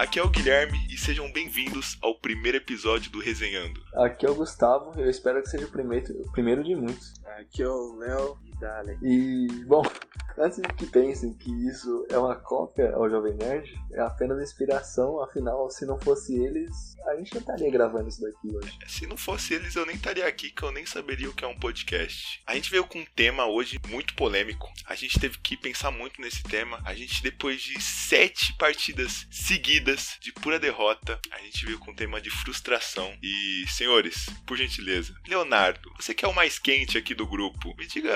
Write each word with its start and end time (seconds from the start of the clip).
aqui 0.00 0.18
é 0.18 0.22
o 0.22 0.30
Guilherme 0.30 0.78
e 0.88 0.96
sejam 0.96 1.30
bem-vindos 1.30 1.98
ao 2.00 2.14
primeiro 2.14 2.56
episódio 2.56 3.12
do 3.12 3.20
Resenhando. 3.20 3.82
Aqui 3.94 4.24
é 4.24 4.30
o 4.30 4.34
Gustavo, 4.34 4.98
eu 4.98 5.10
espero 5.10 5.42
que 5.42 5.50
seja 5.50 5.66
o 5.66 5.70
primeiro, 5.70 6.06
o 6.22 6.32
primeiro 6.32 6.64
de 6.64 6.74
muitos. 6.74 7.12
Aqui 7.38 7.62
é 7.62 7.68
o 7.68 7.96
Léo 7.96 8.38
e 8.46 8.58
Dale. 8.58 8.98
E, 9.02 9.46
bom, 9.66 9.82
antes 10.40 10.60
que 10.76 10.86
pensem 10.86 11.34
que 11.34 11.50
isso 11.68 12.06
é 12.08 12.18
uma 12.18 12.34
cópia 12.34 12.92
ao 12.94 13.08
Jovem 13.10 13.34
Nerd, 13.34 13.70
é 13.92 14.00
apenas 14.00 14.40
inspiração, 14.40 15.22
afinal, 15.22 15.70
se 15.70 15.84
não 15.84 16.00
fosse 16.00 16.34
eles, 16.34 16.96
a 17.06 17.16
gente 17.16 17.34
não 17.34 17.40
estaria 17.40 17.70
gravando 17.70 18.08
isso 18.08 18.22
daqui 18.22 18.48
hoje. 18.54 18.78
Se 18.86 19.06
não 19.06 19.16
fosse 19.16 19.54
eles, 19.54 19.76
eu 19.76 19.84
nem 19.84 19.96
estaria 19.96 20.26
aqui, 20.26 20.50
que 20.50 20.62
eu 20.62 20.72
nem 20.72 20.86
saberia 20.86 21.28
o 21.28 21.34
que 21.34 21.44
é 21.44 21.48
um 21.48 21.58
podcast. 21.58 22.40
A 22.46 22.54
gente 22.54 22.70
veio 22.70 22.86
com 22.86 23.00
um 23.00 23.06
tema 23.14 23.46
hoje 23.46 23.78
muito 23.88 24.14
polêmico. 24.14 24.70
A 24.86 24.94
gente 24.94 25.20
teve 25.20 25.38
que 25.38 25.56
pensar 25.56 25.90
muito 25.90 26.20
nesse 26.20 26.42
tema. 26.42 26.80
A 26.84 26.94
gente, 26.94 27.22
depois 27.22 27.60
de 27.60 27.80
sete 27.80 28.54
partidas 28.56 29.26
seguidas 29.30 30.16
de 30.20 30.32
pura 30.32 30.58
derrota, 30.58 31.18
a 31.32 31.38
gente 31.38 31.66
veio 31.66 31.78
com 31.78 31.90
um 31.90 31.94
tema 31.94 32.20
de 32.20 32.30
frustração. 32.30 33.12
E, 33.22 33.64
senhores, 33.68 34.26
por 34.46 34.56
gentileza, 34.56 35.14
Leonardo, 35.28 35.92
você 35.98 36.14
que 36.14 36.24
é 36.24 36.28
o 36.28 36.34
mais 36.34 36.58
quente 36.58 36.96
aqui 36.96 37.14
do 37.14 37.26
grupo, 37.26 37.74
me 37.76 37.86
diga 37.86 38.10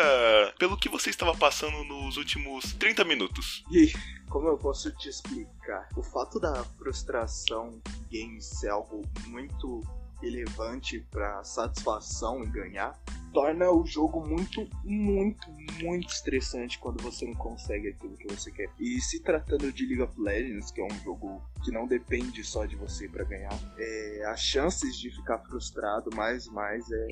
pelo 0.59 0.77
que 0.77 0.88
você 0.88 1.11
estava 1.11 1.34
passando 1.34 1.84
nos 1.84 2.13
últimos 2.16 2.73
30 2.74 3.04
minutos. 3.04 3.64
E 3.70 3.92
como 4.28 4.48
eu 4.48 4.59
posso 4.59 4.91
te 4.92 5.09
explicar? 5.09 5.88
O 5.96 6.02
fato 6.02 6.41
da 6.41 6.64
frustração 6.64 7.80
em 8.10 8.27
games 8.27 8.45
ser 8.46 8.70
algo 8.70 9.02
muito 9.27 9.80
relevante 10.20 11.06
para 11.10 11.45
satisfação 11.45 12.42
em 12.42 12.50
ganhar 12.50 12.98
torna 13.34 13.69
o 13.69 13.84
jogo 13.84 14.24
muito, 14.27 14.66
muito, 14.84 15.50
muito 15.82 16.08
estressante 16.08 16.78
quando 16.78 17.02
você 17.02 17.27
não 17.27 17.34
consegue 17.34 17.88
aquilo 17.88 18.16
que 18.16 18.33
você 18.33 18.50
quer. 18.50 18.70
E 18.78 19.00
se 19.00 19.20
tratando 19.20 19.72
de 19.72 19.84
League 19.86 20.02
of 20.02 20.20
Legends, 20.20 20.70
que 20.70 20.80
é 20.80 20.84
um 20.84 21.00
jogo 21.02 21.42
que 21.64 21.72
não 21.72 21.86
depende 21.86 22.44
só 22.44 22.64
de 22.64 22.77
você 22.77 23.08
para 23.08 23.24
ganhar, 23.24 23.58
é, 23.77 24.24
as 24.27 24.41
chances 24.41 24.96
de 24.96 25.11
ficar 25.11 25.39
frustrado 25.41 26.14
mais 26.14 26.46
e 26.46 26.52
mais 26.52 26.89
é 26.91 27.06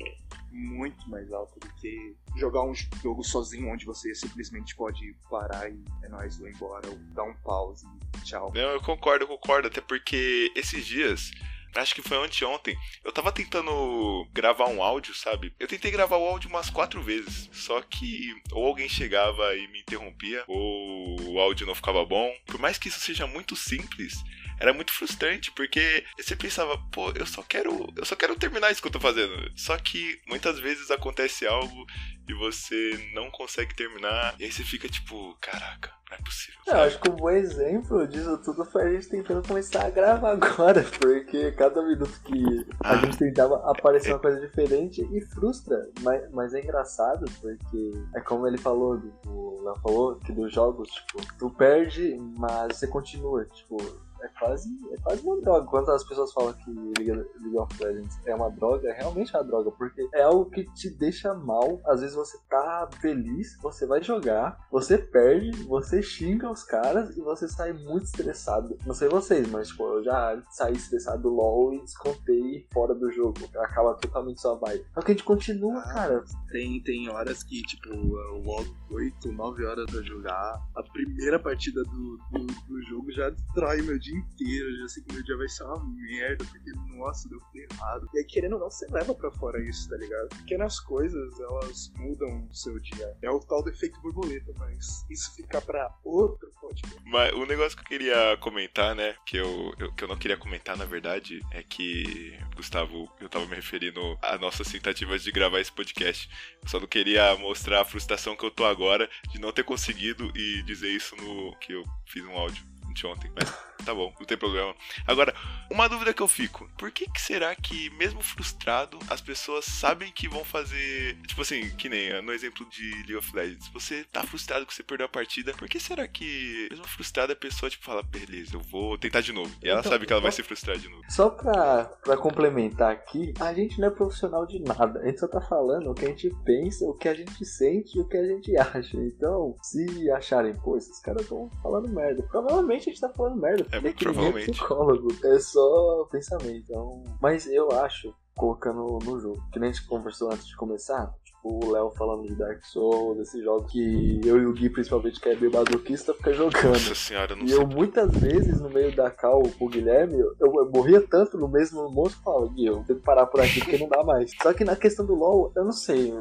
muito 0.53 1.09
mais 1.09 1.31
alta 1.31 1.59
do 1.59 1.73
que 1.75 2.15
jogar 2.37 2.63
um 2.63 2.73
jogo 3.01 3.23
sozinho 3.23 3.71
onde 3.71 3.85
você 3.85 4.13
simplesmente 4.13 4.75
pode 4.75 5.15
parar 5.29 5.69
e 5.69 5.83
é 6.03 6.09
nóis, 6.09 6.37
vou 6.37 6.47
embora, 6.47 6.87
ou 6.87 6.95
dar 7.13 7.23
um 7.23 7.33
pause 7.43 7.85
e 8.17 8.21
tchau. 8.21 8.51
Não, 8.53 8.71
eu 8.71 8.81
concordo, 8.81 9.23
eu 9.23 9.27
concordo, 9.27 9.67
até 9.67 9.81
porque 9.81 10.51
esses 10.55 10.85
dias 10.85 11.31
acho 11.75 11.95
que 11.95 12.01
foi 12.01 12.17
anteontem, 12.17 12.75
eu 13.03 13.11
tava 13.11 13.31
tentando 13.31 14.27
gravar 14.31 14.67
um 14.67 14.81
áudio, 14.81 15.13
sabe? 15.13 15.53
Eu 15.59 15.67
tentei 15.67 15.91
gravar 15.91 16.17
o 16.17 16.25
áudio 16.25 16.49
umas 16.49 16.69
quatro 16.69 17.01
vezes, 17.01 17.49
só 17.51 17.81
que 17.81 18.33
ou 18.51 18.65
alguém 18.65 18.89
chegava 18.89 19.55
e 19.55 19.67
me 19.69 19.79
interrompia, 19.81 20.43
ou 20.47 21.33
o 21.33 21.39
áudio 21.39 21.67
não 21.67 21.75
ficava 21.75 22.05
bom. 22.05 22.31
Por 22.45 22.59
mais 22.59 22.77
que 22.77 22.87
isso 22.87 22.99
seja 22.99 23.27
muito 23.27 23.55
simples, 23.55 24.13
era 24.59 24.73
muito 24.73 24.93
frustrante, 24.93 25.51
porque 25.51 26.05
você 26.17 26.35
pensava, 26.35 26.77
pô, 26.91 27.11
eu 27.11 27.25
só 27.25 27.41
quero, 27.43 27.91
eu 27.95 28.05
só 28.05 28.15
quero 28.15 28.35
terminar 28.35 28.71
isso 28.71 28.81
que 28.81 28.87
eu 28.87 28.91
tô 28.91 28.99
fazendo. 28.99 29.51
Só 29.55 29.77
que 29.77 30.21
muitas 30.27 30.59
vezes 30.59 30.91
acontece 30.91 31.45
algo 31.45 31.85
e 32.27 32.33
você 32.33 33.11
não 33.13 33.29
consegue 33.29 33.75
terminar, 33.75 34.35
e 34.39 34.45
aí 34.45 34.51
você 34.51 34.63
fica 34.63 34.87
tipo, 34.87 35.35
caraca, 35.41 35.91
não 36.09 36.17
é 36.17 36.21
possível. 36.21 36.59
Eu 36.67 36.81
acho 36.81 36.99
que 36.99 37.09
um 37.09 37.15
bom 37.15 37.29
exemplo 37.29 38.07
disso 38.07 38.37
tudo 38.43 38.63
foi 38.65 38.83
a 38.83 38.89
gente 38.91 39.09
tentando 39.09 39.47
começar 39.47 39.85
a 39.85 39.89
gravar 39.89 40.31
agora, 40.31 40.83
porque 40.99 41.51
cada 41.51 41.81
minuto 41.83 42.21
que 42.23 42.65
a 42.83 42.91
ah, 42.91 42.97
gente 42.97 43.17
tentava 43.17 43.69
aparecer 43.69 44.11
é... 44.11 44.13
uma 44.13 44.19
coisa 44.19 44.39
diferente 44.39 45.01
e 45.11 45.21
frustra, 45.33 45.89
mas, 46.01 46.31
mas 46.31 46.53
é 46.53 46.61
engraçado 46.61 47.25
porque 47.41 47.91
é 48.15 48.21
como 48.21 48.47
ele 48.47 48.57
falou, 48.57 49.01
o 49.25 49.61
Léo 49.63 49.75
falou, 49.81 50.15
que 50.15 50.31
dos 50.31 50.53
jogos, 50.53 50.89
tipo, 50.89 51.37
tu 51.37 51.49
perde, 51.49 52.17
mas 52.37 52.77
você 52.77 52.87
continua, 52.87 53.45
tipo, 53.45 53.77
é 54.23 54.27
quase, 54.39 54.69
é 54.91 54.97
quase 55.01 55.21
uma 55.21 55.39
droga. 55.41 55.67
Quando 55.67 55.91
as 55.91 56.03
pessoas 56.03 56.31
falam 56.31 56.53
que 56.53 56.71
League 56.71 57.57
of 57.57 57.83
Legends 57.83 58.17
é 58.25 58.33
uma 58.33 58.49
droga, 58.49 58.89
é 58.89 58.93
realmente 58.93 59.35
uma 59.35 59.43
droga, 59.43 59.71
porque 59.71 60.07
é 60.13 60.23
algo 60.23 60.49
que 60.49 60.63
te 60.73 60.89
deixa 60.89 61.33
mal. 61.33 61.79
Às 61.85 62.01
vezes 62.01 62.15
você 62.15 62.37
tá 62.49 62.89
feliz, 63.01 63.57
você 63.61 63.85
vai 63.85 64.01
jogar, 64.01 64.57
você 64.71 64.97
perde, 64.97 65.51
você 65.63 66.01
xinga 66.01 66.49
os 66.49 66.63
caras 66.63 67.15
e 67.17 67.21
você 67.21 67.47
sai 67.47 67.73
muito 67.73 68.05
estressado. 68.05 68.77
Não 68.85 68.93
sei 68.93 69.09
vocês, 69.09 69.49
mas 69.51 69.67
tipo, 69.67 69.83
eu 69.83 70.03
já 70.03 70.41
saí 70.49 70.73
estressado 70.73 71.23
do 71.23 71.29
LoL 71.29 71.73
e 71.73 71.81
descontei 71.81 72.65
fora 72.73 72.95
do 72.95 73.11
jogo. 73.11 73.37
Acaba 73.57 73.95
totalmente 73.95 74.41
sua 74.41 74.55
vibe. 74.55 74.85
Só 74.93 75.01
que 75.01 75.11
a 75.11 75.13
gente 75.13 75.25
continua, 75.25 75.79
ah, 75.79 75.93
cara. 75.93 76.23
Tem, 76.49 76.81
tem 76.81 77.09
horas 77.09 77.43
que, 77.43 77.61
tipo, 77.63 77.89
eu 77.89 78.41
logo 78.43 78.75
8, 78.91 79.31
9 79.31 79.65
horas 79.65 79.85
pra 79.91 80.01
jogar. 80.01 80.61
A 80.75 80.83
primeira 80.83 81.39
partida 81.39 81.83
do, 81.83 82.17
do, 82.31 82.45
do 82.67 82.81
jogo 82.83 83.11
já 83.11 83.29
destrói 83.29 83.81
meu 83.81 83.97
dia 83.99 84.12
inteiro. 84.13 84.69
Eu 84.69 84.81
já 84.81 84.87
sei 84.89 85.03
que 85.03 85.13
meu 85.13 85.23
dia 85.23 85.37
vai 85.37 85.49
ser 85.49 85.63
uma 85.63 85.83
merda, 85.83 86.45
porque, 86.45 86.71
nossa, 86.97 87.29
deu 87.29 87.39
tudo 87.39 87.59
errado. 87.71 88.09
E 88.13 88.19
aí, 88.19 88.25
querendo 88.25 88.53
ou 88.53 88.59
não, 88.59 88.71
você 88.71 88.87
leva 88.89 89.13
pra 89.13 89.31
fora 89.31 89.61
isso, 89.61 89.89
tá 89.89 89.97
ligado? 89.97 90.29
Pequenas 90.37 90.79
coisas, 90.79 91.39
elas 91.39 91.91
mudam 91.97 92.47
o 92.49 92.53
seu 92.53 92.79
dia. 92.79 93.15
É 93.21 93.29
o 93.29 93.39
tal 93.39 93.63
do 93.63 93.69
efeito 93.69 93.99
borboleta, 94.01 94.53
mas 94.57 95.05
isso 95.09 95.33
fica 95.35 95.61
pra 95.61 95.93
outro 96.03 96.49
podcast. 96.59 97.03
Mas 97.05 97.33
o 97.33 97.45
negócio 97.45 97.77
que 97.77 97.83
eu 97.83 97.87
queria 97.87 98.37
comentar, 98.37 98.95
né, 98.95 99.15
que 99.25 99.37
eu, 99.37 99.73
eu, 99.79 99.93
que 99.93 100.03
eu 100.03 100.07
não 100.07 100.17
queria 100.17 100.37
comentar, 100.37 100.77
na 100.77 100.85
verdade, 100.85 101.39
é 101.51 101.63
que, 101.63 102.37
Gustavo, 102.55 103.11
eu 103.19 103.29
tava 103.29 103.45
me 103.45 103.55
referindo 103.55 104.17
às 104.21 104.39
nossas 104.39 104.71
tentativas 104.71 105.23
de 105.23 105.31
gravar 105.31 105.59
esse 105.59 105.71
podcast. 105.71 106.29
Eu 106.61 106.69
só 106.69 106.79
não 106.79 106.87
queria 106.87 107.35
mostrar 107.37 107.81
a 107.81 107.85
frustração 107.85 108.35
que 108.35 108.45
eu 108.45 108.51
tô 108.51 108.65
agora 108.65 109.09
de 109.31 109.39
não 109.39 109.51
ter 109.51 109.63
conseguido 109.63 110.31
e 110.35 110.61
dizer 110.63 110.89
isso 110.89 111.15
no 111.15 111.55
que 111.57 111.73
eu 111.73 111.83
fiz 112.05 112.23
um 112.25 112.37
áudio 112.37 112.72
anteontem, 112.93 113.31
mas 113.35 113.51
tá 113.83 113.93
bom, 113.93 114.13
não 114.17 114.25
tem 114.25 114.37
problema. 114.37 114.73
Agora, 115.05 115.33
uma 115.69 115.89
dúvida 115.89 116.13
que 116.13 116.21
eu 116.21 116.27
fico: 116.27 116.69
por 116.77 116.91
que, 116.91 117.09
que 117.09 117.21
será 117.21 117.53
que, 117.55 117.89
mesmo 117.91 118.21
frustrado, 118.21 118.97
as 119.09 119.21
pessoas 119.21 119.65
sabem 119.65 120.11
que 120.11 120.29
vão 120.29 120.43
fazer. 120.45 121.17
Tipo 121.27 121.41
assim, 121.41 121.69
que 121.75 121.89
nem 121.89 122.21
no 122.21 122.31
exemplo 122.31 122.65
de 122.69 122.91
League 122.91 123.15
of 123.15 123.35
Legends, 123.35 123.67
você 123.69 124.03
tá 124.05 124.23
frustrado 124.23 124.65
que 124.65 124.73
você 124.73 124.83
perdeu 124.83 125.05
a 125.05 125.09
partida, 125.09 125.53
por 125.53 125.67
que 125.67 125.79
será 125.79 126.07
que, 126.07 126.67
mesmo 126.69 126.87
frustrada, 126.87 127.33
a 127.33 127.35
pessoa 127.35 127.69
tipo, 127.69 127.83
fala, 127.83 128.03
beleza, 128.03 128.55
eu 128.55 128.61
vou 128.61 128.97
tentar 128.97 129.21
de 129.21 129.31
novo? 129.31 129.53
E 129.61 129.69
ela 129.69 129.79
então, 129.79 129.91
sabe 129.91 130.05
que 130.05 130.13
ela 130.13 130.21
vai 130.21 130.31
se 130.31 130.43
frustrar 130.43 130.77
de 130.77 130.87
novo. 130.87 131.03
Só 131.09 131.29
pra, 131.29 131.85
pra 132.03 132.17
complementar 132.17 132.91
aqui, 132.91 133.33
a 133.39 133.53
gente 133.53 133.79
não 133.79 133.87
é 133.87 133.91
profissional 133.91 134.45
de 134.45 134.59
nada, 134.59 134.99
a 134.99 135.05
gente 135.05 135.19
só 135.19 135.27
tá 135.27 135.41
falando 135.41 135.89
o 135.89 135.93
que 135.93 136.05
a 136.05 136.09
gente 136.09 136.29
pensa, 136.45 136.85
o 136.85 136.93
que 136.93 137.07
a 137.07 137.13
gente 137.13 137.45
sente 137.45 137.97
e 137.97 138.01
o 138.01 138.07
que 138.07 138.17
a 138.17 138.25
gente 138.25 138.55
acha. 138.57 138.97
Então, 138.97 139.55
se 139.61 140.11
acharem, 140.11 140.53
pô, 140.55 140.77
esses 140.77 140.99
caras 140.99 141.23
estão 141.23 141.49
falando 141.61 141.89
merda, 141.89 142.23
provavelmente 142.23 142.82
a 142.89 142.93
gente 142.93 143.01
tá 143.01 143.09
falando 143.09 143.39
merda. 143.41 143.65
É, 143.71 143.79
muito 143.79 144.03
provavelmente. 144.03 144.49
É 144.49 144.53
psicólogo, 144.53 145.07
é 145.25 145.39
só 145.39 146.07
pensamento. 146.11 146.63
Então... 146.69 147.03
Mas 147.21 147.47
eu 147.47 147.71
acho, 147.71 148.13
colocando 148.35 148.99
no 149.03 149.19
jogo, 149.19 149.41
que 149.51 149.59
nem 149.59 149.69
a 149.69 149.73
gente 149.73 149.87
conversou 149.87 150.31
antes 150.31 150.47
de 150.47 150.55
começar, 150.55 151.13
o 151.43 151.71
Léo 151.71 151.91
falando 151.97 152.25
de 152.25 152.35
Dark 152.35 152.63
Souls, 152.63 153.17
desses 153.17 153.43
jogos 153.43 153.69
que 153.69 154.21
eu 154.23 154.37
e 154.41 154.45
o 154.45 154.53
Gui, 154.53 154.69
principalmente, 154.69 155.19
que 155.19 155.27
é 155.27 155.35
meio 155.35 155.51
masoquista, 155.51 156.13
fica 156.13 156.31
jogando. 156.33 156.69
Nossa 156.69 156.95
senhora, 156.95 157.35
não 157.35 157.43
E 157.43 157.49
sei. 157.49 157.57
eu, 157.57 157.67
muitas 157.67 158.11
vezes, 158.15 158.61
no 158.61 158.69
meio 158.69 158.95
da 158.95 159.11
cal 159.11 159.41
com 159.59 159.65
o 159.65 159.69
Guilherme, 159.69 160.17
eu, 160.19 160.33
eu 160.39 160.71
morria 160.73 161.01
tanto 161.01 161.37
no 161.37 161.49
mesmo 161.49 161.89
monstro 161.91 162.21
que 162.23 162.29
eu 162.29 162.33
falo, 162.33 162.49
Gui, 162.49 162.65
eu 162.65 162.83
tenho 162.87 162.99
que 162.99 163.05
parar 163.05 163.25
por 163.25 163.41
aqui 163.41 163.59
porque 163.59 163.77
não 163.77 163.89
dá 163.89 164.01
mais. 164.05 164.31
Só 164.41 164.53
que 164.53 164.63
na 164.63 164.77
questão 164.77 165.05
do 165.05 165.15
LoL, 165.15 165.51
eu 165.57 165.65
não 165.65 165.73
sei, 165.73 166.13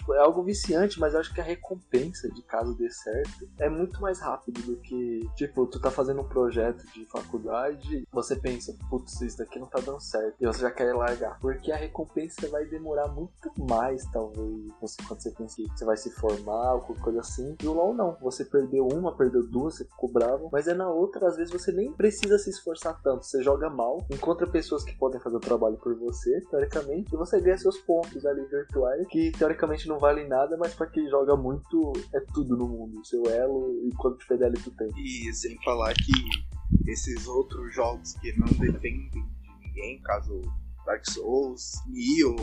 tipo, 0.00 0.14
é 0.14 0.18
algo 0.18 0.42
viciante, 0.42 0.98
mas 0.98 1.14
eu 1.14 1.20
acho 1.20 1.32
que 1.32 1.40
a 1.40 1.44
recompensa 1.44 2.28
de 2.30 2.42
caso 2.42 2.74
dê 2.74 2.90
certo 2.90 3.48
é 3.58 3.68
muito 3.68 4.00
mais 4.00 4.18
rápido 4.18 4.60
do 4.62 4.76
que, 4.76 5.28
tipo, 5.36 5.66
tu 5.66 5.78
tá 5.78 5.90
fazendo 5.90 6.22
um 6.22 6.28
projeto 6.28 6.84
de 6.92 7.04
faculdade, 7.06 8.06
você 8.10 8.34
pensa, 8.34 8.74
putz, 8.88 9.20
isso 9.20 9.38
daqui 9.38 9.58
não 9.58 9.66
tá 9.66 9.80
dando 9.80 10.00
certo, 10.00 10.34
e 10.40 10.46
você 10.46 10.60
já 10.60 10.70
quer 10.70 10.94
largar. 10.94 11.38
Porque 11.40 11.70
a 11.70 11.76
recompensa 11.76 12.48
vai 12.48 12.64
demorar 12.64 13.08
muito 13.08 13.52
mais, 13.58 14.04
talvez, 14.10 14.72
você, 14.80 14.96
quando 15.06 15.20
você 15.20 15.30
pensa 15.30 15.56
que 15.56 15.68
você 15.68 15.84
vai 15.84 15.96
se 15.96 16.10
formar 16.10 16.74
ou 16.74 16.80
qualquer 16.80 17.02
coisa 17.02 17.20
assim. 17.20 17.56
E 17.62 17.66
o 17.66 17.72
LoL 17.72 17.94
não, 17.94 18.16
você 18.20 18.44
perdeu 18.44 18.86
uma, 18.86 19.16
perdeu 19.16 19.46
duas, 19.46 19.74
você 19.74 19.84
ficou 19.84 20.10
bravo, 20.10 20.48
mas 20.52 20.66
é 20.66 20.74
na 20.74 20.88
outra, 20.88 21.28
às 21.28 21.36
vezes 21.36 21.52
você 21.52 21.70
nem 21.72 21.92
precisa 21.92 22.38
se 22.38 22.50
esforçar 22.50 23.00
tanto, 23.02 23.26
você 23.26 23.42
joga 23.42 23.68
mal, 23.68 24.04
encontra 24.10 24.46
pessoas 24.46 24.82
que 24.82 24.96
podem 24.96 25.20
fazer 25.20 25.36
o 25.36 25.40
trabalho 25.40 25.76
por 25.76 25.94
você, 25.94 26.40
teoricamente, 26.50 27.14
e 27.14 27.16
você 27.16 27.40
ganha 27.40 27.58
seus 27.58 27.78
pontos 27.78 28.24
ali 28.24 28.44
virtuais, 28.46 29.06
que 29.08 29.32
teoricamente 29.32 29.88
não 29.90 29.98
valem 29.98 30.28
nada, 30.28 30.56
mas 30.56 30.74
para 30.74 30.86
quem 30.86 31.08
joga 31.10 31.36
muito 31.36 31.92
é 32.14 32.20
tudo 32.32 32.56
no 32.56 32.68
mundo. 32.68 33.04
Seu 33.04 33.24
elo 33.26 33.86
e 33.86 33.90
quanto 33.96 34.26
PDL 34.26 34.54
tu 34.62 34.70
tem. 34.70 34.88
E 34.96 35.32
sem 35.34 35.60
falar 35.62 35.92
que 35.94 36.12
esses 36.90 37.26
outros 37.26 37.74
jogos 37.74 38.14
que 38.14 38.32
não 38.38 38.46
dependem 38.46 39.10
de 39.10 39.22
ninguém, 39.60 40.00
caso 40.02 40.40
Dark 40.86 41.04
Souls, 41.10 41.72
Nioh, 41.88 42.36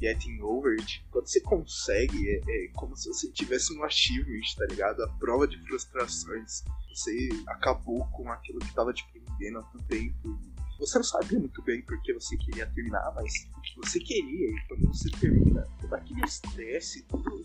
Getting 0.00 0.40
Over 0.42 0.78
It, 0.78 1.04
quando 1.10 1.26
você 1.26 1.40
consegue, 1.40 2.28
é, 2.28 2.40
é, 2.46 2.68
como 2.74 2.94
se 2.96 3.08
você 3.08 3.30
tivesse 3.32 3.76
um 3.76 3.82
achievement, 3.82 4.40
tá 4.56 4.66
ligado? 4.66 5.02
A 5.02 5.08
prova 5.18 5.48
de 5.48 5.58
frustrações. 5.66 6.62
Você 6.94 7.28
acabou 7.46 8.06
com 8.08 8.30
aquilo 8.30 8.58
que 8.58 8.74
tava 8.74 8.92
te 8.92 9.06
prendendo 9.10 9.58
há 9.58 9.62
tanto 9.62 9.84
tempo 9.84 10.38
Você 10.80 10.96
não 10.96 11.04
sabia 11.04 11.38
muito 11.38 11.62
bem 11.62 11.82
porque 11.82 12.12
você 12.14 12.36
queria 12.38 12.66
terminar, 12.66 13.12
mas 13.14 13.32
você 13.76 14.00
queria. 14.00 14.48
E 14.48 14.66
quando 14.66 14.86
você 14.88 15.10
termina, 15.10 15.62
todo 15.78 15.94
aquele 15.94 16.24
estresse, 16.24 17.02
tudo 17.02 17.44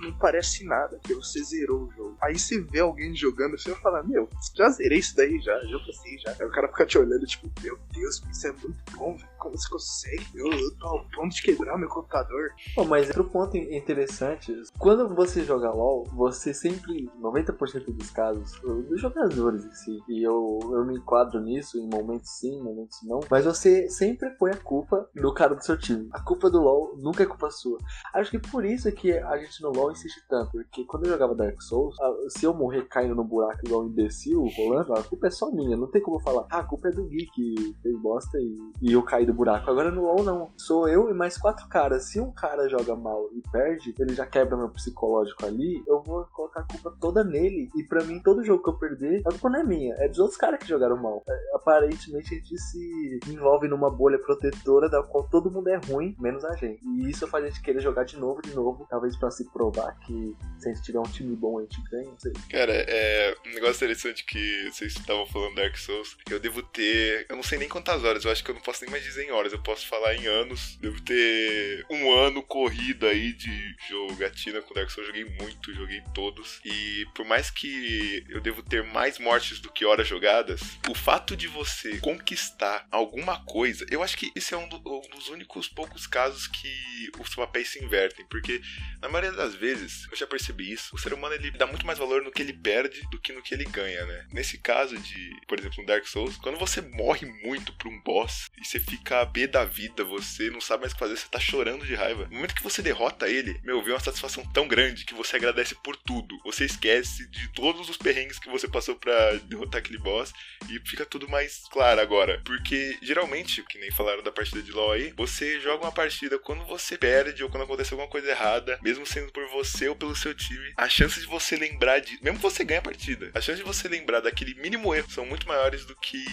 não 0.00 0.12
parece 0.18 0.64
nada, 0.64 0.98
que 1.02 1.14
você 1.14 1.42
zerou 1.42 1.84
o 1.84 1.92
jogo. 1.92 2.16
Aí 2.22 2.38
você 2.38 2.60
vê 2.60 2.80
alguém 2.80 3.14
jogando, 3.14 3.58
você 3.58 3.70
vai 3.70 3.80
falar, 3.80 4.02
meu, 4.02 4.28
já 4.56 4.68
zerei 4.70 4.98
isso 4.98 5.14
daí 5.14 5.38
já, 5.40 5.58
já 5.60 5.78
passei 5.78 6.18
já. 6.18 6.34
Aí 6.40 6.46
o 6.46 6.50
cara 6.50 6.68
fica 6.68 6.86
te 6.86 6.98
olhando, 6.98 7.26
tipo, 7.26 7.50
meu 7.62 7.78
Deus, 7.92 8.22
isso 8.30 8.46
é 8.46 8.52
muito 8.52 8.78
bom, 8.96 9.16
velho. 9.16 9.30
Como 9.38 9.56
você 9.56 9.68
consegue? 9.68 10.26
Eu, 10.34 10.50
eu 10.52 10.76
tô 10.76 10.86
ao 10.86 11.04
ponto 11.10 11.34
de 11.34 11.42
quebrar 11.42 11.78
meu 11.78 11.88
computador. 11.88 12.50
Bom, 12.76 12.84
mas 12.84 13.06
outro 13.08 13.24
ponto 13.24 13.56
interessante, 13.56 14.54
quando 14.78 15.14
você 15.14 15.44
joga 15.44 15.70
LOL, 15.70 16.04
você 16.12 16.52
sempre, 16.52 17.10
90% 17.20 17.86
dos 17.86 18.10
casos, 18.10 18.60
dos 18.60 19.00
jogadores 19.00 19.64
em 19.64 19.72
si, 19.72 20.02
e 20.08 20.22
eu, 20.22 20.58
eu 20.62 20.84
me 20.84 20.96
enquadro 20.96 21.40
nisso 21.40 21.78
em 21.78 21.88
momentos 21.88 22.30
sim, 22.38 22.62
momentos 22.62 22.98
não, 23.02 23.20
mas 23.30 23.44
você 23.44 23.88
sempre 23.88 24.30
põe 24.30 24.52
a 24.52 24.56
culpa 24.56 25.08
no 25.14 25.32
cara 25.32 25.54
do 25.54 25.64
seu 25.64 25.78
time. 25.78 26.08
A 26.12 26.20
culpa 26.20 26.50
do 26.50 26.60
LoL 26.60 26.96
nunca 26.98 27.22
é 27.22 27.26
culpa 27.26 27.50
sua. 27.50 27.78
Acho 28.12 28.30
que 28.30 28.38
por 28.38 28.64
isso 28.64 28.90
que 28.92 29.12
a 29.12 29.36
gente 29.38 29.59
no 29.62 29.70
LoL 29.70 29.92
insiste 29.92 30.22
tanto, 30.28 30.52
porque 30.52 30.84
quando 30.84 31.06
eu 31.06 31.12
jogava 31.12 31.34
Dark 31.34 31.60
Souls, 31.62 31.96
se 32.28 32.44
eu 32.44 32.54
morrer 32.54 32.86
caindo 32.88 33.14
no 33.14 33.24
buraco 33.24 33.60
igual 33.64 33.82
um 33.82 33.86
imbecil 33.86 34.46
rolando, 34.56 34.94
a 34.94 35.02
culpa 35.02 35.26
é 35.26 35.30
só 35.30 35.50
minha, 35.50 35.76
não 35.76 35.86
tem 35.86 36.02
como 36.02 36.16
eu 36.16 36.20
falar, 36.20 36.46
ah, 36.50 36.58
a 36.58 36.64
culpa 36.64 36.88
é 36.88 36.92
do 36.92 37.04
Gui 37.04 37.26
que 37.26 37.76
fez 37.82 37.96
bosta 38.00 38.38
e, 38.38 38.58
e 38.82 38.92
eu 38.92 39.02
caí 39.02 39.26
do 39.26 39.34
buraco. 39.34 39.70
Agora 39.70 39.90
no 39.90 40.02
LoL 40.02 40.22
não, 40.22 40.50
sou 40.56 40.88
eu 40.88 41.10
e 41.10 41.14
mais 41.14 41.36
quatro 41.36 41.68
caras. 41.68 42.04
Se 42.04 42.20
um 42.20 42.32
cara 42.32 42.68
joga 42.68 42.94
mal 42.96 43.28
e 43.32 43.42
perde, 43.50 43.94
ele 43.98 44.14
já 44.14 44.26
quebra 44.26 44.56
meu 44.56 44.68
psicológico 44.70 45.44
ali, 45.46 45.82
eu 45.86 46.02
vou 46.02 46.24
colocar 46.26 46.60
a 46.60 46.64
culpa 46.64 46.96
toda 47.00 47.24
nele. 47.24 47.68
E 47.76 47.84
para 47.84 48.04
mim, 48.04 48.20
todo 48.20 48.44
jogo 48.44 48.62
que 48.62 48.70
eu 48.70 48.78
perder, 48.78 49.22
a 49.26 49.30
culpa 49.30 49.50
não 49.50 49.60
é 49.60 49.64
minha, 49.64 49.94
é 49.98 50.08
dos 50.08 50.18
outros 50.18 50.36
caras 50.36 50.58
que 50.58 50.68
jogaram 50.68 50.96
mal. 50.96 51.22
É, 51.28 51.50
aparentemente 51.54 52.34
a 52.34 52.36
gente 52.36 52.58
se 52.58 53.20
envolve 53.28 53.68
numa 53.68 53.90
bolha 53.90 54.18
protetora 54.18 54.88
da 54.88 55.02
qual 55.02 55.28
todo 55.28 55.50
mundo 55.50 55.68
é 55.68 55.76
ruim, 55.76 56.16
menos 56.18 56.44
a 56.44 56.54
gente. 56.56 56.80
E 56.84 57.10
isso 57.10 57.26
faz 57.26 57.44
a 57.44 57.48
gente 57.48 57.62
querer 57.62 57.80
jogar 57.80 58.04
de 58.04 58.16
novo, 58.18 58.40
de 58.42 58.54
novo, 58.54 58.86
talvez 58.88 59.16
para 59.16 59.30
se 59.30 59.49
provar 59.52 59.98
que 60.00 60.36
se 60.58 60.68
a 60.68 60.72
gente 60.72 60.84
tiver 60.84 60.98
um 60.98 61.04
time 61.04 61.34
bom, 61.34 61.58
a 61.58 61.62
gente 61.62 61.80
ganha, 61.90 62.04
não 62.04 62.18
sei. 62.18 62.32
Cara, 62.50 62.72
é 62.72 63.34
um 63.46 63.50
negócio 63.50 63.76
interessante 63.76 64.24
que 64.24 64.70
vocês 64.70 64.92
estavam 64.92 65.26
falando 65.26 65.54
Dark 65.54 65.76
Souls. 65.76 66.16
Eu 66.30 66.38
devo 66.38 66.62
ter, 66.62 67.26
eu 67.28 67.36
não 67.36 67.42
sei 67.42 67.58
nem 67.58 67.68
quantas 67.68 68.04
horas, 68.04 68.24
eu 68.24 68.30
acho 68.30 68.44
que 68.44 68.50
eu 68.50 68.54
não 68.54 68.62
posso 68.62 68.82
nem 68.82 68.90
mais 68.90 69.02
dizer 69.02 69.24
em 69.24 69.30
horas, 69.30 69.52
eu 69.52 69.62
posso 69.62 69.86
falar 69.86 70.14
em 70.14 70.26
anos. 70.26 70.76
Devo 70.76 71.00
ter 71.00 71.86
um 71.90 72.12
ano 72.12 72.42
corrido 72.42 73.06
aí 73.06 73.32
de 73.32 73.76
jogatina 73.88 74.60
com 74.62 74.74
Dark 74.74 74.90
Souls, 74.90 75.06
joguei 75.06 75.24
muito, 75.24 75.72
joguei 75.74 76.02
todos. 76.14 76.60
E 76.64 77.06
por 77.14 77.24
mais 77.24 77.50
que 77.50 78.24
eu 78.28 78.40
devo 78.40 78.62
ter 78.62 78.82
mais 78.84 79.18
mortes 79.18 79.60
do 79.60 79.72
que 79.72 79.84
horas 79.84 80.06
jogadas, 80.06 80.60
o 80.88 80.94
fato 80.94 81.36
de 81.36 81.48
você 81.48 81.98
conquistar 81.98 82.86
alguma 82.90 83.44
coisa, 83.44 83.86
eu 83.90 84.02
acho 84.02 84.16
que 84.16 84.30
esse 84.34 84.54
é 84.54 84.56
um, 84.56 84.68
do, 84.68 84.76
um 84.76 85.16
dos 85.16 85.28
únicos 85.28 85.68
poucos 85.68 86.06
casos 86.06 86.46
que 86.46 87.10
os 87.18 87.34
papéis 87.34 87.68
se 87.68 87.82
invertem, 87.82 88.26
porque 88.26 88.60
na 89.00 89.08
maioria 89.08 89.39
das 89.40 89.54
vezes, 89.54 90.06
eu 90.10 90.16
já 90.16 90.26
percebi 90.26 90.70
isso, 90.70 90.94
o 90.94 90.98
ser 90.98 91.14
humano 91.14 91.34
ele 91.34 91.50
dá 91.52 91.66
muito 91.66 91.86
mais 91.86 91.98
valor 91.98 92.22
no 92.22 92.30
que 92.30 92.42
ele 92.42 92.52
perde 92.52 93.00
do 93.10 93.18
que 93.18 93.32
no 93.32 93.42
que 93.42 93.54
ele 93.54 93.64
ganha, 93.64 94.04
né? 94.04 94.26
Nesse 94.30 94.58
caso 94.58 94.98
de, 94.98 95.30
por 95.48 95.58
exemplo, 95.58 95.82
um 95.82 95.86
Dark 95.86 96.06
Souls, 96.06 96.36
quando 96.36 96.58
você 96.58 96.82
morre 96.82 97.26
muito 97.42 97.72
pra 97.72 97.88
um 97.88 98.00
boss 98.02 98.50
e 98.60 98.64
você 98.64 98.78
fica 98.78 99.20
a 99.20 99.24
B 99.24 99.46
da 99.46 99.64
vida, 99.64 100.04
você 100.04 100.50
não 100.50 100.60
sabe 100.60 100.82
mais 100.82 100.92
o 100.92 100.94
que 100.94 101.00
fazer, 101.00 101.16
você 101.16 101.28
tá 101.28 101.40
chorando 101.40 101.86
de 101.86 101.94
raiva. 101.94 102.26
No 102.26 102.34
momento 102.34 102.54
que 102.54 102.62
você 102.62 102.82
derrota 102.82 103.28
ele, 103.28 103.58
meu, 103.64 103.82
vem 103.82 103.94
uma 103.94 104.00
satisfação 104.00 104.44
tão 104.52 104.68
grande 104.68 105.06
que 105.06 105.14
você 105.14 105.36
agradece 105.36 105.74
por 105.76 105.96
tudo. 105.96 106.36
Você 106.44 106.66
esquece 106.66 107.26
de 107.30 107.48
todos 107.52 107.88
os 107.88 107.96
perrengues 107.96 108.38
que 108.38 108.50
você 108.50 108.68
passou 108.68 108.96
para 108.96 109.38
derrotar 109.44 109.78
aquele 109.78 109.98
boss 109.98 110.32
e 110.68 110.78
fica 110.86 111.06
tudo 111.06 111.28
mais 111.28 111.62
claro 111.70 112.00
agora. 112.00 112.42
Porque 112.44 112.98
geralmente, 113.02 113.62
que 113.62 113.78
nem 113.78 113.90
falaram 113.90 114.22
da 114.22 114.32
partida 114.32 114.62
de 114.62 114.72
LoL 114.72 114.92
aí, 114.92 115.12
você 115.16 115.60
joga 115.60 115.84
uma 115.84 115.92
partida 115.92 116.38
quando 116.38 116.66
você 116.66 116.98
perde 116.98 117.42
ou 117.42 117.48
quando 117.48 117.62
acontece 117.62 117.94
alguma 117.94 118.10
coisa 118.10 118.28
errada, 118.28 118.78
mesmo 118.82 119.06
sendo 119.06 119.29
por 119.30 119.46
você 119.48 119.88
ou 119.88 119.96
pelo 119.96 120.14
seu 120.14 120.34
time, 120.34 120.72
a 120.76 120.88
chance 120.88 121.20
de 121.20 121.26
você 121.26 121.56
lembrar 121.56 122.00
de. 122.00 122.18
Mesmo 122.22 122.38
que 122.38 122.42
você 122.42 122.64
ganhe 122.64 122.78
a 122.78 122.82
partida, 122.82 123.30
a 123.34 123.40
chance 123.40 123.58
de 123.58 123.66
você 123.66 123.88
lembrar 123.88 124.20
daquele 124.20 124.54
mínimo 124.54 124.94
erro 124.94 125.10
são 125.10 125.24
muito 125.26 125.46
maiores 125.46 125.84
do 125.84 125.96
que 125.96 126.24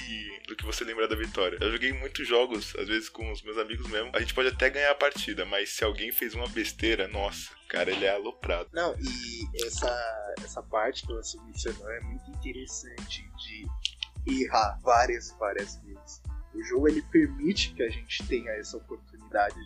do 0.48 0.56
que 0.56 0.66
você 0.66 0.84
lembrar 0.84 1.08
da 1.08 1.16
vitória. 1.16 1.58
Eu 1.62 1.72
joguei 1.72 1.92
muitos 1.92 2.28
jogos, 2.28 2.76
às 2.78 2.88
vezes 2.88 3.10
com 3.10 3.32
os 3.32 3.42
meus 3.42 3.58
amigos 3.58 3.88
mesmo. 3.90 4.12
A 4.14 4.20
gente 4.20 4.34
pode 4.34 4.50
até 4.50 4.70
ganhar 4.70 4.92
a 4.92 4.96
partida, 4.96 5.46
mas 5.46 5.70
se 5.70 5.84
alguém 5.84 6.12
fez 6.12 6.34
uma 6.34 6.48
besteira, 6.48 7.08
nossa, 7.08 7.52
cara, 7.68 7.92
ele 7.92 8.06
é 8.06 8.14
aloprado. 8.14 8.70
Não, 8.74 8.96
e 9.00 9.66
essa, 9.66 10.34
essa 10.44 10.64
parte 10.64 11.06
que 11.06 11.14
você 11.14 11.38
mencionou 11.42 11.90
é 11.92 12.00
muito 12.02 12.30
interessante 12.32 13.30
de 13.38 13.68
errar 14.44 14.80
várias 14.82 15.36
várias 15.38 15.78
vezes. 15.84 16.22
O 16.54 16.64
jogo 16.64 16.88
ele 16.88 17.02
permite 17.04 17.74
que 17.74 17.84
a 17.84 17.90
gente 17.90 18.26
tenha 18.28 18.52
essa 18.52 18.78
oportunidade 18.78 19.07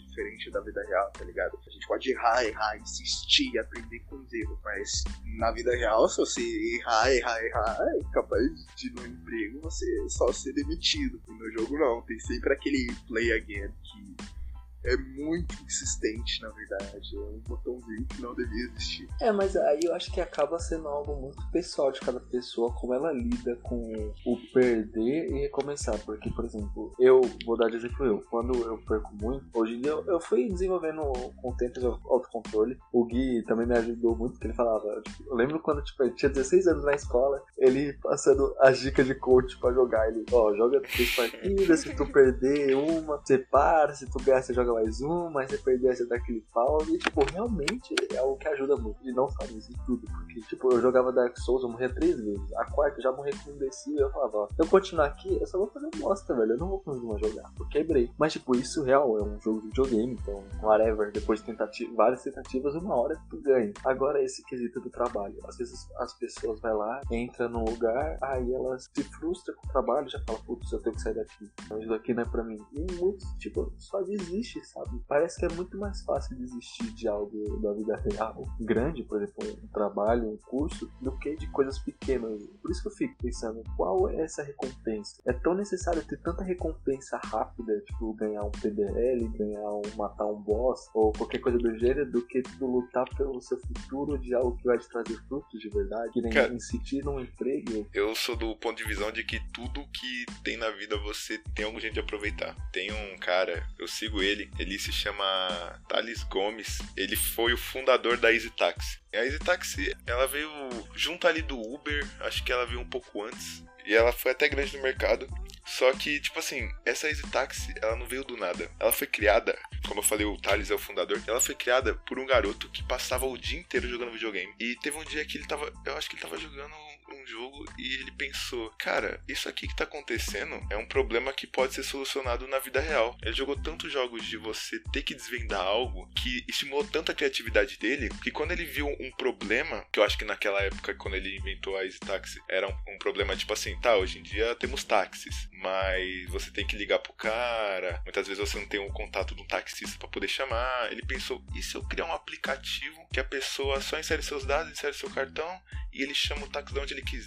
diferente 0.08 0.52
da 0.52 0.62
vida 0.62 0.82
real, 0.88 1.12
tá 1.12 1.24
ligado? 1.24 1.58
A 1.66 1.70
gente 1.70 1.88
pode 1.88 2.12
errar, 2.12 2.44
errar, 2.44 2.78
insistir, 2.78 3.58
aprender 3.60 4.00
com 4.02 4.18
os 4.18 4.34
erros, 4.34 4.60
mas 4.64 5.04
na 5.38 5.52
vida 5.52 5.72
real, 5.76 6.08
se 6.10 6.18
você 6.18 6.42
errar, 6.76 7.12
errar, 7.12 7.44
errar, 7.44 7.78
é 7.80 8.14
capaz 8.14 8.44
de 8.76 8.90
no 8.92 9.06
emprego 9.06 9.62
você 9.62 9.86
só 10.10 10.32
ser 10.32 10.54
demitido. 10.54 11.22
No 11.28 11.52
jogo 11.52 11.78
não, 11.78 12.02
tem 12.04 12.20
sempre 12.20 12.54
aquele 12.54 12.94
play 13.08 13.32
again 13.34 13.72
que 13.84 14.41
é 14.84 14.98
muito 14.98 15.56
insistente, 15.64 16.42
na 16.42 16.50
verdade. 16.50 17.16
É 17.16 17.20
um 17.20 17.42
botãozinho 17.48 18.06
que 18.06 18.22
não 18.22 18.34
devia 18.36 18.66
existir. 18.66 19.08
É, 19.20 19.32
mas 19.32 19.56
aí 19.56 19.82
eu 19.84 19.94
acho 19.94 20.12
que 20.12 20.22
acaba 20.22 20.60
sendo 20.60 20.88
algo 20.88 21.16
muito 21.16 21.52
pessoal 21.52 21.92
de 21.92 22.00
cada 22.00 22.20
pessoa, 22.20 22.74
como 22.74 22.94
ela 22.94 23.12
lida 23.12 23.56
com 23.58 24.14
o 24.26 24.38
perder 24.54 25.32
e 25.32 25.42
recomeçar. 25.42 25.98
Porque, 26.00 26.30
por 26.32 26.46
exemplo, 26.46 26.94
eu 27.00 27.22
vou 27.46 27.58
dar 27.58 27.70
de 27.70 27.78
exemplo 27.78 28.06
eu, 28.06 28.24
quando 28.30 28.54
eu 28.56 28.78
perco 28.80 29.14
muito, 29.16 29.46
hoje 29.54 29.76
em 29.76 29.82
dia 29.82 29.92
eu, 29.92 30.06
eu 30.06 30.20
fui 30.20 30.50
desenvolvendo 30.50 31.02
com 31.38 31.50
o 31.50 31.56
tempo 31.56 31.80
de 31.80 31.86
autocontrole. 31.86 32.78
O 32.92 33.06
Gui 33.06 33.44
também 33.44 33.68
me 33.68 33.78
ajudou 33.78 34.16
muito, 34.16 34.34
porque 34.34 34.48
ele 34.48 34.54
falava, 34.54 35.02
tipo, 35.02 35.24
eu 35.28 35.36
lembro 35.36 35.60
quando 35.60 35.84
tipo, 35.84 36.04
ele 36.04 36.14
tinha 36.14 36.30
16 36.30 36.68
anos 36.68 36.84
na 36.84 36.94
escola, 36.94 37.42
ele 37.58 37.94
passando 37.94 38.56
as 38.60 38.80
dicas 38.80 39.06
de 39.06 39.16
coach 39.16 39.58
pra 39.60 39.72
jogar. 39.74 40.10
Ele, 40.10 40.26
ó, 40.32 40.50
oh, 40.50 40.56
joga 40.56 40.82
três 40.82 41.16
partidas, 41.16 41.80
se 41.80 41.96
tu 41.96 42.06
perder 42.12 42.76
uma, 42.76 43.18
você 43.18 43.38
para, 43.38 43.94
se 43.94 44.10
tu 44.10 44.20
ganhar, 44.24 44.42
você 44.42 44.54
joga 44.54 44.71
joga 44.72 44.74
mais 44.74 45.02
um, 45.02 45.30
mas 45.30 45.52
você 45.52 45.58
perder, 45.58 45.96
você 45.96 46.06
dá 46.06 46.16
aquele 46.16 46.44
pau. 46.54 46.80
E, 46.88 46.98
tipo, 46.98 47.24
realmente 47.32 47.94
é 48.14 48.22
o 48.22 48.36
que 48.36 48.48
ajuda 48.48 48.78
muito. 48.78 48.98
E 49.04 49.12
não 49.12 49.30
só 49.30 49.46
nisso, 49.48 49.72
em 49.72 49.86
tudo. 49.86 50.08
Porque, 50.08 50.42
tipo, 50.42 50.72
eu 50.74 50.82
jogava 50.82 51.12
Dark 51.12 51.38
Souls, 51.38 51.64
eu 51.64 51.70
morria 51.70 51.94
três 51.94 52.20
vezes. 52.20 52.54
A 52.54 52.66
quarta 52.66 53.02
já 53.02 53.12
morri 53.12 53.32
com 53.44 53.52
um. 53.52 53.62
E 53.62 54.02
eu 54.02 54.10
falava, 54.12 54.38
ó, 54.38 54.48
se 54.48 54.56
eu 54.60 54.68
continuar 54.68 55.06
aqui, 55.06 55.38
eu 55.40 55.48
só 55.48 55.58
vou 55.58 55.68
fazer 55.68 55.90
bosta, 55.98 56.36
velho. 56.36 56.54
Eu 56.54 56.58
não 56.58 56.70
vou 56.70 56.80
conseguir 56.80 57.08
mais 57.08 57.22
jogar. 57.22 57.52
Eu 57.60 57.68
quebrei. 57.68 58.10
Mas, 58.18 58.34
tipo, 58.34 58.56
isso 58.56 58.84
real 58.84 59.18
é 59.18 59.24
um 59.24 59.40
jogo 59.40 59.62
de 59.62 59.68
videogame. 59.68 60.18
Então, 60.22 60.44
whatever. 60.62 61.12
Depois 61.12 61.40
de 61.40 61.46
tentativa, 61.46 61.94
várias 61.96 62.24
tentativas, 62.24 62.76
uma 62.76 62.96
hora 62.96 63.20
tu 63.30 63.42
ganha. 63.42 63.74
Agora, 63.86 64.24
esse 64.24 64.44
quesito 64.46 64.80
do 64.80 64.90
trabalho. 64.90 65.36
Às 65.48 65.58
vezes 65.58 65.88
as 65.98 66.14
pessoas 66.14 66.60
vai 66.60 66.74
lá, 66.74 67.02
entra 67.12 67.48
num 67.48 67.64
lugar, 67.64 68.18
aí 68.22 68.54
elas 68.54 68.90
se 68.94 69.04
frustram 69.04 69.56
com 69.56 69.68
o 69.68 69.72
trabalho, 69.72 70.10
já 70.10 70.20
fala, 70.26 70.40
putz, 70.46 70.72
eu 70.72 70.82
tenho 70.82 70.96
que 70.96 71.02
sair 71.02 71.16
daqui. 71.16 71.52
Isso 71.80 71.90
daqui 71.90 72.14
não 72.14 72.24
é 72.24 72.26
pra 72.26 72.44
mim. 72.44 72.60
E 72.74 72.94
muitos, 72.94 73.28
tipo, 73.38 73.72
só 73.78 74.02
desiste 74.02 74.61
sabe? 74.64 75.02
Parece 75.08 75.40
que 75.40 75.46
é 75.46 75.56
muito 75.56 75.78
mais 75.78 76.02
fácil 76.02 76.36
desistir 76.38 76.92
de 76.94 77.08
algo 77.08 77.60
da 77.62 77.74
vida 77.74 77.96
real, 77.98 78.44
grande, 78.60 79.04
por 79.04 79.22
exemplo, 79.22 79.48
um 79.64 79.68
trabalho, 79.68 80.30
um 80.30 80.38
curso, 80.38 80.92
do 81.02 81.18
que 81.18 81.36
de 81.36 81.48
coisas 81.48 81.80
pequenas. 81.80 82.42
Por 82.62 82.72
isso 82.72 82.82
que 82.82 82.88
eu 82.88 82.94
fico 82.94 83.16
pensando, 83.22 83.64
qual 83.76 84.10
é 84.10 84.22
essa 84.22 84.44
recompensa? 84.44 85.22
É 85.26 85.34
tão 85.34 85.54
necessário 85.54 86.04
ter 86.06 86.18
tanta 86.18 86.44
recompensa 86.44 87.20
rápida, 87.26 87.80
tipo 87.82 88.14
ganhar 88.14 88.44
um 88.44 88.52
PDL, 88.52 89.28
ganhar 89.30 89.70
um 89.70 89.82
matar 89.96 90.26
um 90.26 90.42
boss 90.42 90.90
ou 90.94 91.12
qualquer 91.14 91.40
coisa 91.40 91.58
do 91.58 91.78
gênero, 91.78 92.10
do 92.10 92.26
que 92.26 92.42
tu 92.42 92.66
lutar 92.66 93.08
pelo 93.16 93.42
seu 93.42 93.58
futuro 93.60 94.18
de 94.18 94.34
algo 94.34 94.58
que 94.58 94.64
vai 94.64 94.78
te 94.78 94.88
trazer 94.88 95.18
frutos 95.28 95.60
de 95.60 95.70
verdade, 95.70 96.14
que 96.14 96.22
nem 96.22 96.32
Cara, 96.32 96.54
insistir 96.54 97.04
num 97.04 97.20
emprego. 97.20 97.88
Eu 97.94 98.16
sou 98.16 98.36
do 98.36 98.56
ponto 98.56 98.78
de 98.78 98.84
visão 98.84 99.12
de 99.12 99.24
que 99.24 99.40
tudo 99.54 99.88
que 99.92 100.26
tem 100.44 100.58
na 100.58 100.70
vida 100.72 100.98
você 100.98 101.38
tem 101.56 101.66
algum 101.66 101.80
jeito 101.80 101.94
de 101.94 102.00
aproveitar. 102.00 102.56
Tem 102.72 102.92
um 102.92 103.18
cara, 103.18 103.66
eu 103.80 103.88
sigo 103.88 104.22
ele, 104.22 104.51
ele 104.60 104.78
se 104.78 104.92
chama 104.92 105.82
Thales 105.88 106.24
Gomes. 106.24 106.80
Ele 106.96 107.16
foi 107.16 107.54
o 107.54 107.58
fundador 107.58 108.18
da 108.18 108.34
Easy 108.34 108.50
Taxi. 108.52 109.00
A 109.14 109.18
Easy 109.18 109.40
Taxi, 109.40 109.96
ela 110.06 110.28
veio 110.28 110.50
junto 110.96 111.28
ali 111.28 111.42
do 111.42 111.60
Uber, 111.60 112.08
acho 112.22 112.44
que 112.44 112.52
ela 112.52 112.66
veio 112.66 112.80
um 112.80 112.90
pouco 112.90 113.24
antes. 113.24 113.64
E 113.86 113.96
ela 113.96 114.12
foi 114.12 114.32
até 114.32 114.48
grande 114.48 114.78
no 114.78 114.84
mercado. 114.84 115.28
Só 115.66 115.92
que, 115.94 116.20
tipo 116.20 116.40
assim, 116.40 116.70
essa 116.86 117.08
Easy 117.08 117.24
Taxi, 117.30 117.74
ela 117.82 117.96
não 117.96 118.06
veio 118.06 118.24
do 118.24 118.38
nada. 118.38 118.70
Ela 118.80 118.92
foi 118.92 119.08
criada, 119.08 119.58
como 119.88 120.00
eu 120.00 120.04
falei, 120.04 120.26
o 120.26 120.38
Thales 120.38 120.70
é 120.70 120.76
o 120.76 120.80
fundador. 120.80 121.22
Ela 121.28 121.40
foi 121.40 121.56
criada 121.56 121.94
por 121.94 122.20
um 122.20 122.26
garoto 122.26 122.70
que 122.70 122.84
passava 122.84 123.26
o 123.26 123.38
dia 123.38 123.60
inteiro 123.60 123.88
jogando 123.88 124.12
videogame. 124.12 124.54
E 124.60 124.76
teve 124.78 124.98
um 124.98 125.04
dia 125.06 125.26
que 125.26 125.38
ele 125.38 125.48
tava, 125.48 125.72
eu 125.86 125.96
acho 125.98 126.10
que 126.10 126.16
ele 126.16 126.22
tava 126.22 126.38
jogando 126.38 126.74
um 127.22 127.28
jogo 127.28 127.66
e 127.78 127.96
ele 127.96 128.12
pensou, 128.12 128.70
cara, 128.78 129.22
isso 129.28 129.48
aqui 129.48 129.68
que 129.68 129.76
tá 129.76 129.84
acontecendo 129.84 130.60
é 130.70 130.78
um 130.78 130.86
problema 130.86 131.34
que 131.34 131.48
pode 131.48 131.74
ser 131.74 131.84
solucionado 131.84 132.48
na 132.48 132.60
vida 132.60 132.80
real. 132.80 133.18
Ele 133.22 133.34
jogou 133.34 133.56
tantos 133.56 133.92
jogos 133.92 134.26
de 134.26 134.38
você 134.38 134.80
ter 134.92 135.04
que 135.04 135.14
desvendar 135.14 135.62
algo 135.62 136.10
que 136.16 136.44
estimulou 136.48 136.86
tanto 136.86 137.12
a 137.12 137.16
criatividade 137.16 137.78
dele 137.78 138.10
que 138.24 138.32
quando 138.32 138.52
ele 138.52 138.66
viu 138.66 138.88
um 138.88 139.12
problema, 139.12 139.86
que 139.92 140.00
eu 140.00 140.04
acho 140.04 140.18
que 140.18 140.26
naquela 140.26 140.62
época, 140.62 140.96
quando 140.96 141.16
ele 141.16 141.38
inventou 141.38 141.78
a 141.78 141.86
Easy 141.86 142.00
Taxi, 142.00 142.40
era 142.50 142.68
um, 142.68 142.94
um 142.94 142.98
problema 142.98 143.36
tipo 143.36 143.54
assim, 143.54 143.80
tá, 143.80 143.96
hoje 143.96 144.20
em 144.20 144.24
dia 144.24 144.56
temos 144.56 144.84
táxis, 144.84 145.50
mas 145.54 146.28
você 146.30 146.52
tem 146.52 146.66
que 146.66 146.76
ligar 146.76 147.00
pro 147.00 147.14
cara, 147.14 148.02
muitas 148.04 148.28
vezes 148.28 148.40
você 148.40 148.60
não 148.60 148.68
tem 148.68 148.80
o 148.80 148.88
um 148.88 148.92
contato 148.92 149.36
de 149.36 149.42
um 149.42 149.48
taxista 149.48 149.98
para 149.98 150.08
poder 150.08 150.28
chamar. 150.28 150.92
Ele 150.92 151.06
pensou, 151.06 151.44
e 151.56 151.62
se 151.62 151.76
eu 151.76 151.84
criar 151.84 152.06
um 152.06 152.14
aplicativo 152.14 153.08
que 153.12 153.20
a 153.20 153.24
pessoa 153.24 153.82
só 153.82 154.00
insere 154.00 154.24
seus 154.24 154.46
dados, 154.46 154.72
insere 154.72 154.94
seu 154.94 155.10
cartão 155.10 155.62
e 155.94 156.02
ele 156.02 156.14
chama 156.14 156.46
o 156.46 156.50
táxi 156.50 156.74
de 156.74 156.80
onde 156.80 156.94
ele 156.94 157.02
quiser, 157.02 157.21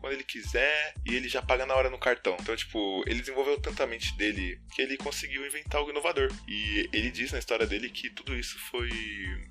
quando 0.00 0.14
ele 0.14 0.24
quiser, 0.24 0.94
e 1.06 1.14
ele 1.14 1.28
já 1.28 1.42
paga 1.42 1.66
na 1.66 1.74
hora 1.74 1.90
no 1.90 1.98
cartão. 1.98 2.36
Então, 2.40 2.54
tipo, 2.56 3.02
ele 3.06 3.20
desenvolveu 3.20 3.60
tanto 3.60 3.82
a 3.82 3.86
mente 3.86 4.16
dele 4.16 4.60
que 4.74 4.82
ele 4.82 4.96
conseguiu 4.96 5.46
inventar 5.46 5.78
algo 5.78 5.90
inovador. 5.90 6.28
E 6.48 6.88
ele 6.92 7.10
diz 7.10 7.32
na 7.32 7.38
história 7.38 7.66
dele 7.66 7.88
que 7.88 8.10
tudo 8.10 8.36
isso 8.36 8.58
foi, 8.70 8.90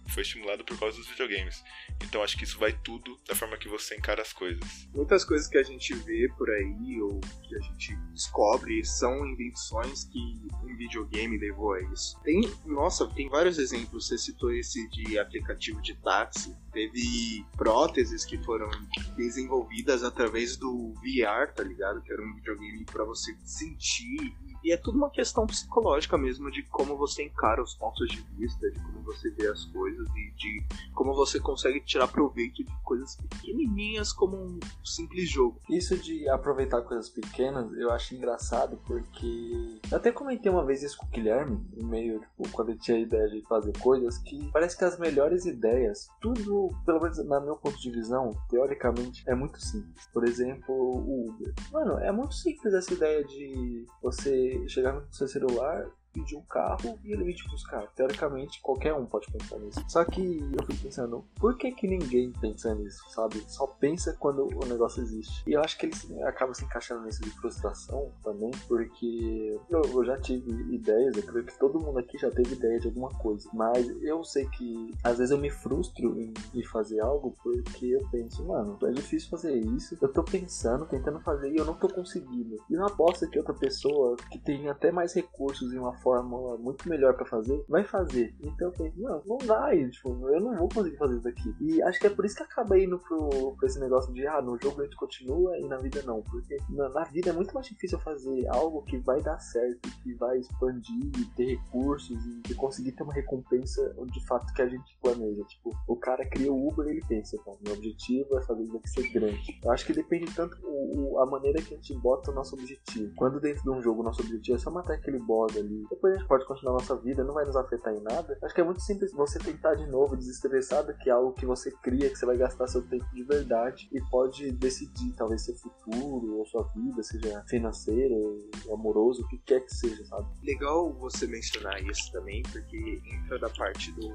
foi 0.10 0.24
estimulado 0.24 0.64
por 0.64 0.78
causa 0.80 0.98
dos 0.98 1.08
videogames. 1.08 1.64
Então, 2.04 2.24
acho 2.24 2.38
que 2.38 2.44
isso 2.44 2.60
vai 2.60 2.74
tudo 2.84 3.18
da 3.28 3.36
forma 3.36 3.58
que 3.58 3.70
você 3.70 3.96
encara 3.96 4.22
as 4.22 4.34
coisas. 4.34 4.88
Muitas 4.94 5.24
coisas 5.24 5.48
que 5.48 5.58
a 5.58 5.64
gente 5.64 5.94
vê 5.94 6.30
por 6.38 6.50
aí, 6.50 7.02
ou 7.02 7.20
que 7.48 7.56
a 7.56 7.60
gente 7.60 7.96
descobre, 8.14 8.84
são 8.86 9.26
invenções 9.26 10.06
que 10.06 10.20
um 10.64 10.76
videogame 10.76 11.38
levou 11.38 11.74
a 11.74 11.82
isso. 11.94 12.20
Tem, 12.24 12.42
nossa, 12.66 13.08
tem 13.08 13.30
vários 13.30 13.58
exemplos. 13.58 14.08
Você 14.08 14.18
citou 14.18 14.52
esse 14.54 14.90
de 14.90 15.18
aplicativo 15.18 15.82
de 15.82 15.96
táxi. 16.02 16.56
Teve 16.72 17.46
próteses 17.58 18.26
que 18.26 18.38
foram 18.44 18.70
desenvolvidas 19.16 19.61
através 20.04 20.58
do 20.58 20.94
VR, 20.96 21.54
tá 21.54 21.64
ligado? 21.64 22.02
Que 22.02 22.12
era 22.12 22.22
um 22.22 22.34
videogame 22.36 22.86
para 22.86 23.04
você 23.04 23.36
sentir 23.44 24.34
e 24.64 24.72
é 24.72 24.78
tudo 24.78 24.98
uma 24.98 25.10
questão 25.10 25.46
psicológica 25.46 26.18
mesmo 26.18 26.52
de 26.52 26.64
como 26.64 26.96
você 26.98 27.24
encara 27.24 27.62
os 27.62 27.74
pontos 27.76 28.10
de 28.10 28.22
vista, 28.38 28.70
de 28.70 28.80
como 28.80 29.02
você 29.04 29.30
vê 29.32 29.48
as 29.48 29.66
coisas 29.66 30.08
e 30.10 30.32
de 30.36 30.66
como 30.94 31.14
você 31.14 31.40
consegue 31.40 31.80
tirar 31.82 32.08
proveito 32.08 32.64
de 32.64 32.66
coisas 32.84 33.16
pequenininhas 33.16 34.12
como 34.14 34.38
um 34.38 34.60
simples 34.84 35.30
jogo. 35.30 35.60
Isso 35.70 35.98
de 35.98 36.28
aproveitar 36.30 36.82
coisas 36.82 37.10
pequenas 37.10 37.72
eu 37.74 37.92
acho 37.92 38.16
engraçado 38.16 38.80
porque 38.86 39.80
eu 39.90 39.98
até 39.98 40.12
comentei 40.12 40.52
uma 40.52 40.66
vez 40.66 40.84
isso 40.84 40.98
com 40.98 41.06
o 41.06 41.10
Guilherme, 41.10 41.60
meio 41.82 42.20
tipo, 42.20 42.50
quando 42.52 42.70
ele 42.70 42.80
tinha 42.80 42.98
a 42.98 43.02
ideia 43.02 43.30
de 43.30 43.42
fazer 43.48 43.78
coisas 43.80 44.18
que 44.20 44.50
parece 44.52 44.78
que 44.78 44.86
as 44.86 45.00
melhores 45.00 45.46
ideias, 45.46 46.08
tudo, 46.20 46.70
pelo 46.86 47.02
menos 47.02 47.18
na 47.26 47.40
meu 47.40 47.56
ponto 47.56 47.80
de 47.80 47.92
visão, 47.92 48.36
teoricamente 48.50 49.24
é 49.28 49.36
muito 49.36 49.60
simples. 49.60 50.08
Por 50.14 50.28
exemplo, 50.28 50.74
o 50.74 51.30
Uber. 51.30 51.54
Mano, 51.72 52.00
é 52.00 52.12
muito 52.12 52.36
simples 52.36 52.74
essa 52.74 52.94
ideia 52.94 53.24
de 53.24 53.86
você 54.02 54.51
chegar 54.68 54.94
no 54.94 55.12
seu 55.12 55.28
celular 55.28 55.86
pedir 56.14 56.36
um 56.36 56.42
carro 56.42 57.00
e 57.04 57.12
ele 57.12 57.24
vir 57.24 57.36
te 57.36 57.48
buscar. 57.50 57.88
Teoricamente, 57.96 58.62
qualquer 58.62 58.94
um 58.94 59.06
pode 59.06 59.32
pensar 59.32 59.58
nisso. 59.60 59.84
Só 59.88 60.04
que 60.04 60.22
eu 60.22 60.66
fico 60.66 60.84
pensando, 60.84 61.26
por 61.36 61.58
que 61.58 61.72
que 61.72 61.88
ninguém 61.88 62.32
pensa 62.40 62.74
nisso, 62.76 63.04
sabe? 63.10 63.44
Só 63.48 63.68
pensa 63.68 64.16
quando 64.20 64.48
o 64.48 64.66
negócio 64.66 65.02
existe. 65.02 65.44
E 65.48 65.54
eu 65.54 65.62
acho 65.62 65.78
que 65.78 65.88
ele 65.88 66.24
acaba 66.24 66.54
se 66.54 66.64
encaixando 66.64 67.04
nisso 67.04 67.22
de 67.22 67.30
frustração 67.32 68.12
também, 68.24 68.52
porque 68.68 69.60
eu, 69.70 69.82
eu 69.82 70.06
já 70.06 70.18
tive 70.20 70.52
ideias, 70.74 71.16
eu 71.16 71.24
creio 71.24 71.46
que 71.46 71.58
todo 71.58 71.80
mundo 71.80 72.00
aqui 72.00 72.18
já 72.18 72.30
teve 72.30 72.54
ideia 72.56 72.80
de 72.80 72.88
alguma 72.88 73.10
coisa. 73.10 73.50
Mas 73.54 73.88
eu 74.02 74.24
sei 74.24 74.46
que 74.48 74.94
às 75.04 75.18
vezes 75.18 75.32
eu 75.32 75.38
me 75.38 75.50
frustro 75.50 76.20
em, 76.20 76.34
em 76.54 76.64
fazer 76.66 77.00
algo 77.00 77.36
porque 77.44 77.86
eu 77.86 78.08
penso, 78.12 78.46
mano, 78.46 78.78
é 78.84 78.92
difícil 78.92 79.30
fazer 79.30 79.56
isso. 79.56 79.98
Eu 80.02 80.12
tô 80.12 80.24
pensando, 80.24 80.86
tentando 80.86 81.20
fazer 81.20 81.52
e 81.52 81.58
eu 81.58 81.66
não 81.66 81.74
tô 81.74 81.88
conseguindo. 81.88 82.58
E 82.70 82.74
não 82.74 82.86
aposta 82.86 83.28
que 83.28 83.38
outra 83.38 83.54
pessoa 83.54 84.16
que 84.30 84.40
tem 84.40 84.70
até 84.70 84.92
mais 84.92 85.14
recursos 85.14 85.74
em 85.74 85.78
uma 85.78 85.94
fórmula 86.02 86.58
muito 86.58 86.88
melhor 86.88 87.14
para 87.14 87.26
fazer, 87.26 87.64
vai 87.68 87.84
fazer. 87.84 88.34
Então 88.42 88.68
eu 88.68 88.72
pensei, 88.72 88.94
não, 88.98 89.22
não 89.26 89.38
vai, 89.40 89.90
tipo, 89.90 90.10
eu 90.30 90.40
não 90.40 90.56
vou 90.56 90.70
conseguir 90.70 90.98
fazer 90.98 91.18
isso 91.18 91.28
aqui. 91.28 91.56
E 91.60 91.82
acho 91.84 92.00
que 92.00 92.08
é 92.08 92.10
por 92.10 92.26
isso 92.26 92.36
que 92.36 92.44
acaba 92.44 92.78
indo 92.78 93.00
pro, 93.00 93.56
pro 93.56 93.66
esse 93.66 93.80
negócio 93.80 94.14
de, 94.14 94.26
ah, 94.28 94.42
no 94.42 94.58
jogo 94.62 94.82
a 94.82 94.84
gente 94.84 94.96
continua 94.96 95.58
e 95.58 95.68
na 95.68 95.78
vida 95.78 96.02
não. 96.04 96.22
Porque 96.24 96.58
na, 96.70 96.90
na 96.90 97.04
vida 97.06 97.30
é 97.30 97.34
muito 97.34 97.54
mais 97.54 97.68
difícil 97.68 98.00
fazer 98.00 98.48
algo 98.48 98.84
que 98.84 98.98
vai 98.98 99.22
dar 99.22 99.40
certo, 99.40 99.90
que 100.04 100.14
vai 100.16 100.40
expandir, 100.40 101.12
ter 101.36 101.46
recursos 101.46 102.18
e, 102.26 102.52
e 102.52 102.56
conseguir 102.56 102.92
ter 102.94 103.04
uma 103.04 103.14
recompensa 103.14 103.96
de 104.12 104.26
fato 104.26 104.54
que 104.54 104.62
a 104.62 104.68
gente 104.68 104.98
planeja. 105.02 105.44
Tipo, 105.46 105.72
o 105.88 105.96
cara 105.96 106.26
cria 106.28 106.52
o 106.52 106.68
Uber 106.68 106.88
e 106.88 106.92
ele 106.92 107.06
pensa, 107.08 107.36
então, 107.36 107.58
meu 107.64 107.74
objetivo 107.74 108.38
é 108.38 108.42
fazer 108.42 108.64
isso 108.64 108.78
aqui 108.78 108.90
ser 108.90 109.12
grande. 109.12 109.60
Eu 109.64 109.72
acho 109.72 109.86
que 109.86 109.94
depende 109.94 110.34
tanto 110.34 110.58
o, 110.64 111.14
o, 111.14 111.20
a 111.20 111.26
maneira 111.26 111.62
que 111.62 111.74
a 111.74 111.78
gente 111.78 111.94
bota 111.96 112.32
o 112.32 112.34
nosso 112.34 112.56
objetivo. 112.56 113.14
Quando 113.16 113.40
dentro 113.40 113.64
de 113.64 113.70
um 113.70 113.82
jogo 113.82 114.02
o 114.02 114.04
nosso 114.04 114.22
objetivo 114.22 114.58
é 114.58 114.60
só 114.60 114.72
matar 114.72 114.94
aquele 114.94 115.20
boss 115.20 115.56
ali, 115.56 115.86
depois 115.92 116.14
a 116.14 116.18
gente 116.18 116.28
pode 116.28 116.46
continuar 116.46 116.74
nossa 116.74 116.96
vida, 116.96 117.24
não 117.24 117.34
vai 117.34 117.46
nos 117.46 117.56
afetar 117.56 117.94
em 117.94 118.02
nada. 118.02 118.38
Acho 118.42 118.56
que 118.56 118.62
é 118.62 118.64
muito 118.64 118.82
simples 118.82 119.12
você 119.12 119.38
tentar 119.38 119.76
de 119.76 119.86
novo, 119.88 120.16
desestressado, 120.16 120.94
que 120.98 121.10
é 121.10 121.14
algo 121.14 121.34
que 121.34 121.46
você 121.46 121.70
cria, 121.84 122.10
que 122.10 122.16
você 122.16 122.26
vai 122.26 122.38
gastar 122.38 122.68
seu 122.68 122.82
tempo 122.88 123.06
de 123.14 123.24
verdade 123.24 123.90
e 123.92 124.02
pode 124.10 124.52
decidir, 124.54 125.14
talvez, 125.18 125.44
seu 125.44 125.56
futuro 125.56 126.38
ou 126.38 126.46
sua 126.46 126.64
vida, 126.74 127.04
seja 127.04 127.44
financeiro, 127.48 128.40
amoroso, 128.72 129.24
o 129.24 129.28
que 129.28 129.38
quer 129.40 129.62
que 129.62 129.74
seja, 129.74 130.04
sabe? 130.06 130.28
Legal 130.44 130.94
você 130.94 131.28
mencionar 131.28 131.82
isso 131.84 132.12
também, 132.12 132.42
porque 132.44 133.02
entra 133.06 133.38
da 133.38 133.50
parte 133.50 133.92
do 133.92 134.10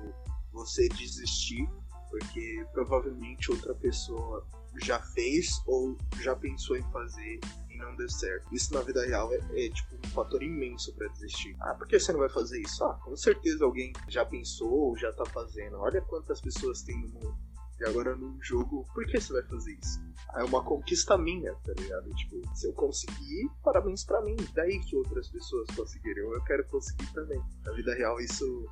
você 0.52 0.88
desistir, 0.88 1.68
porque 2.10 2.64
provavelmente 2.72 3.50
outra 3.50 3.74
pessoa 3.74 4.46
já 4.82 4.98
fez 4.98 5.62
ou 5.66 5.96
já 6.22 6.34
pensou 6.34 6.76
em 6.76 6.82
fazer 6.90 7.40
não 7.76 7.94
deu 7.96 8.08
certo. 8.08 8.54
Isso 8.54 8.72
na 8.74 8.80
vida 8.80 9.04
real 9.04 9.32
é, 9.32 9.36
é 9.36 9.70
tipo 9.70 9.94
um 9.94 10.10
fator 10.10 10.42
imenso 10.42 10.94
para 10.94 11.08
desistir. 11.08 11.56
Ah, 11.60 11.74
por 11.74 11.86
que 11.86 11.98
você 11.98 12.12
não 12.12 12.20
vai 12.20 12.28
fazer 12.28 12.60
isso? 12.60 12.84
Ah, 12.84 12.94
com 13.04 13.16
certeza 13.16 13.64
alguém 13.64 13.92
já 14.08 14.24
pensou 14.24 14.70
ou 14.70 14.96
já 14.96 15.12
tá 15.12 15.24
fazendo. 15.26 15.76
Olha 15.78 16.00
quantas 16.02 16.40
pessoas 16.40 16.82
tem 16.82 17.00
no 17.00 17.08
mundo. 17.08 17.36
E 17.78 17.84
agora 17.84 18.16
num 18.16 18.42
jogo, 18.42 18.86
por 18.94 19.06
que 19.06 19.20
você 19.20 19.34
vai 19.34 19.42
fazer 19.42 19.78
isso? 19.82 20.00
Ah, 20.30 20.40
é 20.40 20.44
uma 20.44 20.64
conquista 20.64 21.18
minha, 21.18 21.54
tá 21.56 21.72
ligado? 21.78 22.08
Tipo, 22.14 22.40
se 22.54 22.66
eu 22.66 22.72
conseguir, 22.72 23.50
parabéns 23.62 24.04
para 24.04 24.22
mim. 24.22 24.36
Daí 24.54 24.80
que 24.80 24.96
outras 24.96 25.28
pessoas 25.28 25.68
conseguiram, 25.76 26.32
eu 26.32 26.42
quero 26.44 26.66
conseguir 26.68 27.12
também. 27.12 27.42
Na 27.64 27.72
vida 27.72 27.94
real, 27.94 28.18
isso 28.18 28.66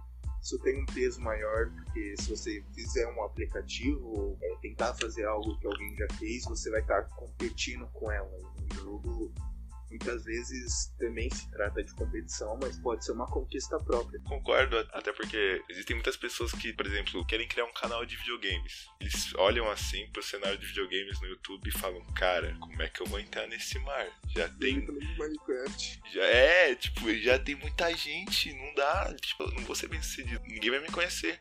isso 0.44 0.58
tem 0.58 0.82
um 0.82 0.84
peso 0.84 1.22
maior, 1.22 1.70
porque 1.70 2.14
se 2.18 2.28
você 2.28 2.62
fizer 2.74 3.08
um 3.08 3.24
aplicativo, 3.24 4.36
é, 4.42 4.56
tentar 4.60 4.92
fazer 4.92 5.24
algo 5.24 5.58
que 5.58 5.66
alguém 5.66 5.96
já 5.96 6.06
fez, 6.18 6.44
você 6.44 6.70
vai 6.70 6.82
estar 6.82 7.04
competindo 7.16 7.86
com 7.94 8.12
ela. 8.12 8.30
No 8.64 8.74
jogo, 8.74 9.34
muitas 9.94 10.24
vezes 10.24 10.92
também 10.98 11.30
se 11.30 11.48
trata 11.50 11.82
de 11.82 11.94
competição, 11.94 12.58
mas 12.60 12.78
pode 12.78 13.04
ser 13.04 13.12
uma 13.12 13.26
conquista 13.26 13.78
própria. 13.78 14.20
Concordo, 14.20 14.76
até 14.92 15.12
porque 15.12 15.62
existem 15.68 15.94
muitas 15.94 16.16
pessoas 16.16 16.52
que, 16.52 16.72
por 16.72 16.84
exemplo, 16.86 17.24
querem 17.26 17.46
criar 17.46 17.64
um 17.64 17.72
canal 17.72 18.04
de 18.04 18.16
videogames. 18.16 18.88
Eles 19.00 19.34
olham 19.36 19.70
assim 19.70 20.06
pro 20.12 20.22
cenário 20.22 20.58
de 20.58 20.66
videogames 20.66 21.20
no 21.20 21.28
YouTube 21.28 21.68
e 21.68 21.78
falam, 21.78 22.04
cara, 22.14 22.56
como 22.60 22.82
é 22.82 22.88
que 22.88 23.00
eu 23.00 23.06
vou 23.06 23.20
entrar 23.20 23.46
nesse 23.46 23.78
mar? 23.80 24.06
Já 24.34 24.48
tem. 24.48 24.84
Minecraft. 24.84 26.02
Já 26.12 26.24
é, 26.24 26.74
tipo, 26.74 27.14
já 27.18 27.38
tem 27.38 27.54
muita 27.54 27.94
gente, 27.96 28.52
não 28.52 28.74
dá, 28.74 29.14
tipo, 29.20 29.48
não 29.52 29.62
vou 29.64 29.76
ser 29.76 29.88
bem 29.88 30.02
sucedido, 30.02 30.42
ninguém 30.46 30.70
vai 30.70 30.80
me 30.80 30.90
conhecer. 30.90 31.40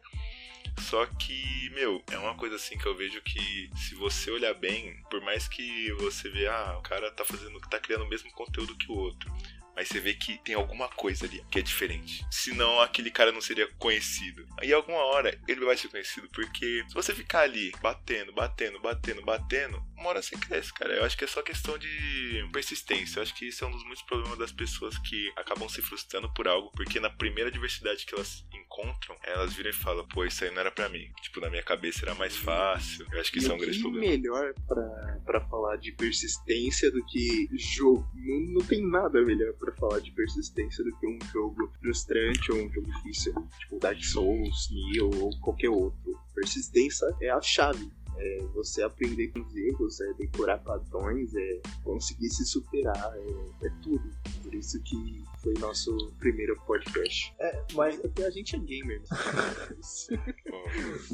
Só 0.80 1.06
que, 1.06 1.70
meu, 1.72 2.04
é 2.12 2.18
uma 2.18 2.36
coisa 2.36 2.56
assim 2.56 2.78
que 2.78 2.86
eu 2.86 2.96
vejo 2.96 3.22
que 3.22 3.70
se 3.76 3.96
você 3.96 4.32
olhar 4.32 4.54
bem, 4.54 5.02
por 5.10 5.22
mais 5.22 5.48
que 5.48 5.92
você 5.94 6.30
vê, 6.30 6.48
ah, 6.48 6.78
o 6.78 6.82
cara 6.82 7.12
tá 7.12 7.26
fazendo, 7.26 7.60
tá 7.62 7.80
criando 7.80 8.04
o 8.06 8.10
mesmo 8.10 8.32
conteúdo 8.32 8.78
que 8.78 8.92
o 8.92 8.96
outro. 8.96 9.32
Mas 9.76 9.88
você 9.88 10.00
vê 10.00 10.14
que 10.14 10.38
tem 10.44 10.54
alguma 10.54 10.88
coisa 10.88 11.26
ali 11.26 11.44
que 11.50 11.60
é 11.60 11.62
diferente. 11.62 12.26
Senão 12.30 12.80
aquele 12.80 13.10
cara 13.10 13.32
não 13.32 13.42
seria 13.42 13.68
conhecido. 13.80 14.46
Aí 14.60 14.72
alguma 14.72 15.00
hora 15.00 15.36
ele 15.48 15.66
vai 15.66 15.76
ser 15.76 15.88
conhecido. 15.88 16.30
Porque 16.30 16.86
se 16.88 16.94
você 16.94 17.14
ficar 17.14 17.42
ali 17.42 17.72
batendo, 17.82 18.32
batendo, 18.32 18.80
batendo, 18.80 19.24
batendo, 19.24 19.84
uma 19.98 20.10
hora 20.10 20.22
você 20.22 20.36
cresce, 20.36 20.74
cara. 20.74 20.94
Eu 20.94 21.06
acho 21.06 21.18
que 21.18 21.24
é 21.24 21.28
só 21.28 21.42
questão 21.42 21.78
de 21.78 22.50
persistência. 22.52 23.20
Eu 23.20 23.24
acho 23.24 23.36
que 23.36 23.48
isso 23.48 23.64
é 23.64 23.68
um 23.68 23.72
dos 23.72 23.84
muitos 23.84 24.04
problemas 24.04 24.38
das 24.38 24.52
pessoas 24.52 24.98
que 24.98 25.32
acabam 25.36 25.68
se 25.70 25.82
frustrando 25.82 26.32
por 26.34 26.48
algo. 26.48 26.72
Porque 26.76 27.00
na 27.00 27.10
primeira 27.10 27.52
diversidade 27.52 28.06
que 28.06 28.14
elas 28.14 28.46
encontram, 28.54 29.16
elas 29.24 29.54
viram 29.54 29.70
e 29.70 29.74
falam, 29.74 30.08
pô, 30.08 30.26
isso 30.26 30.44
aí 30.44 30.52
não 30.52 30.60
era 30.60 30.72
pra 30.72 30.90
mim. 30.90 31.12
Tipo, 31.22 31.40
na 31.40 31.50
minha 31.50 31.64
cabeça 31.64 32.06
era 32.06 32.16
mais 32.16 32.36
fácil. 32.36 33.06
Eu 33.12 33.20
acho 33.20 33.32
que 33.32 33.40
e 33.40 33.42
isso 33.42 33.52
é 33.52 33.56
um 33.56 33.58
grande 33.58 33.80
problema. 33.80 34.08
melhor 34.08 34.54
pra, 34.68 35.20
pra 35.26 35.42
falar 35.48 35.78
de 35.78 35.92
persistência 35.94 36.92
do 36.92 37.04
que 37.06 37.48
jogo. 37.54 38.08
Não, 38.16 38.54
não 38.54 38.66
tem 38.66 38.86
nada 38.86 39.22
melhor 39.22 39.54
pra 39.54 39.74
falar 39.74 40.00
de 40.00 40.12
persistência 40.12 40.84
do 40.84 40.98
que 40.98 41.08
um 41.08 41.20
jogo 41.32 41.72
frustrante 41.80 42.52
ou 42.52 42.58
um 42.58 42.72
jogo 42.72 42.92
difícil. 42.94 43.34
Tipo 43.60 43.80
Dark 43.80 44.04
Souls, 44.04 44.70
Nioh 44.72 45.24
ou 45.24 45.40
qualquer 45.40 45.70
outro. 45.70 46.20
Persistência 46.34 47.06
é 47.22 47.30
a 47.30 47.42
chave. 47.42 47.92
É 48.18 48.46
você 48.54 48.84
aprender 48.84 49.30
com 49.30 49.42
os 49.42 49.56
erros, 49.56 50.02
é 50.02 50.14
decorar 50.14 50.60
padrões, 50.60 51.34
é 51.36 51.62
conseguir 51.84 52.30
se 52.30 52.46
superar, 52.46 53.14
é, 53.16 53.66
é 53.66 53.70
tudo. 53.82 54.04
Por 54.44 54.54
isso 54.54 54.82
que 54.84 55.24
foi 55.42 55.54
nosso 55.60 56.12
primeiro 56.20 56.56
podcast. 56.66 57.34
É, 57.40 57.64
mas 57.74 57.98
Porque 57.98 58.24
a 58.24 58.30
gente 58.30 58.56
é 58.56 58.60
gamer. 58.60 59.02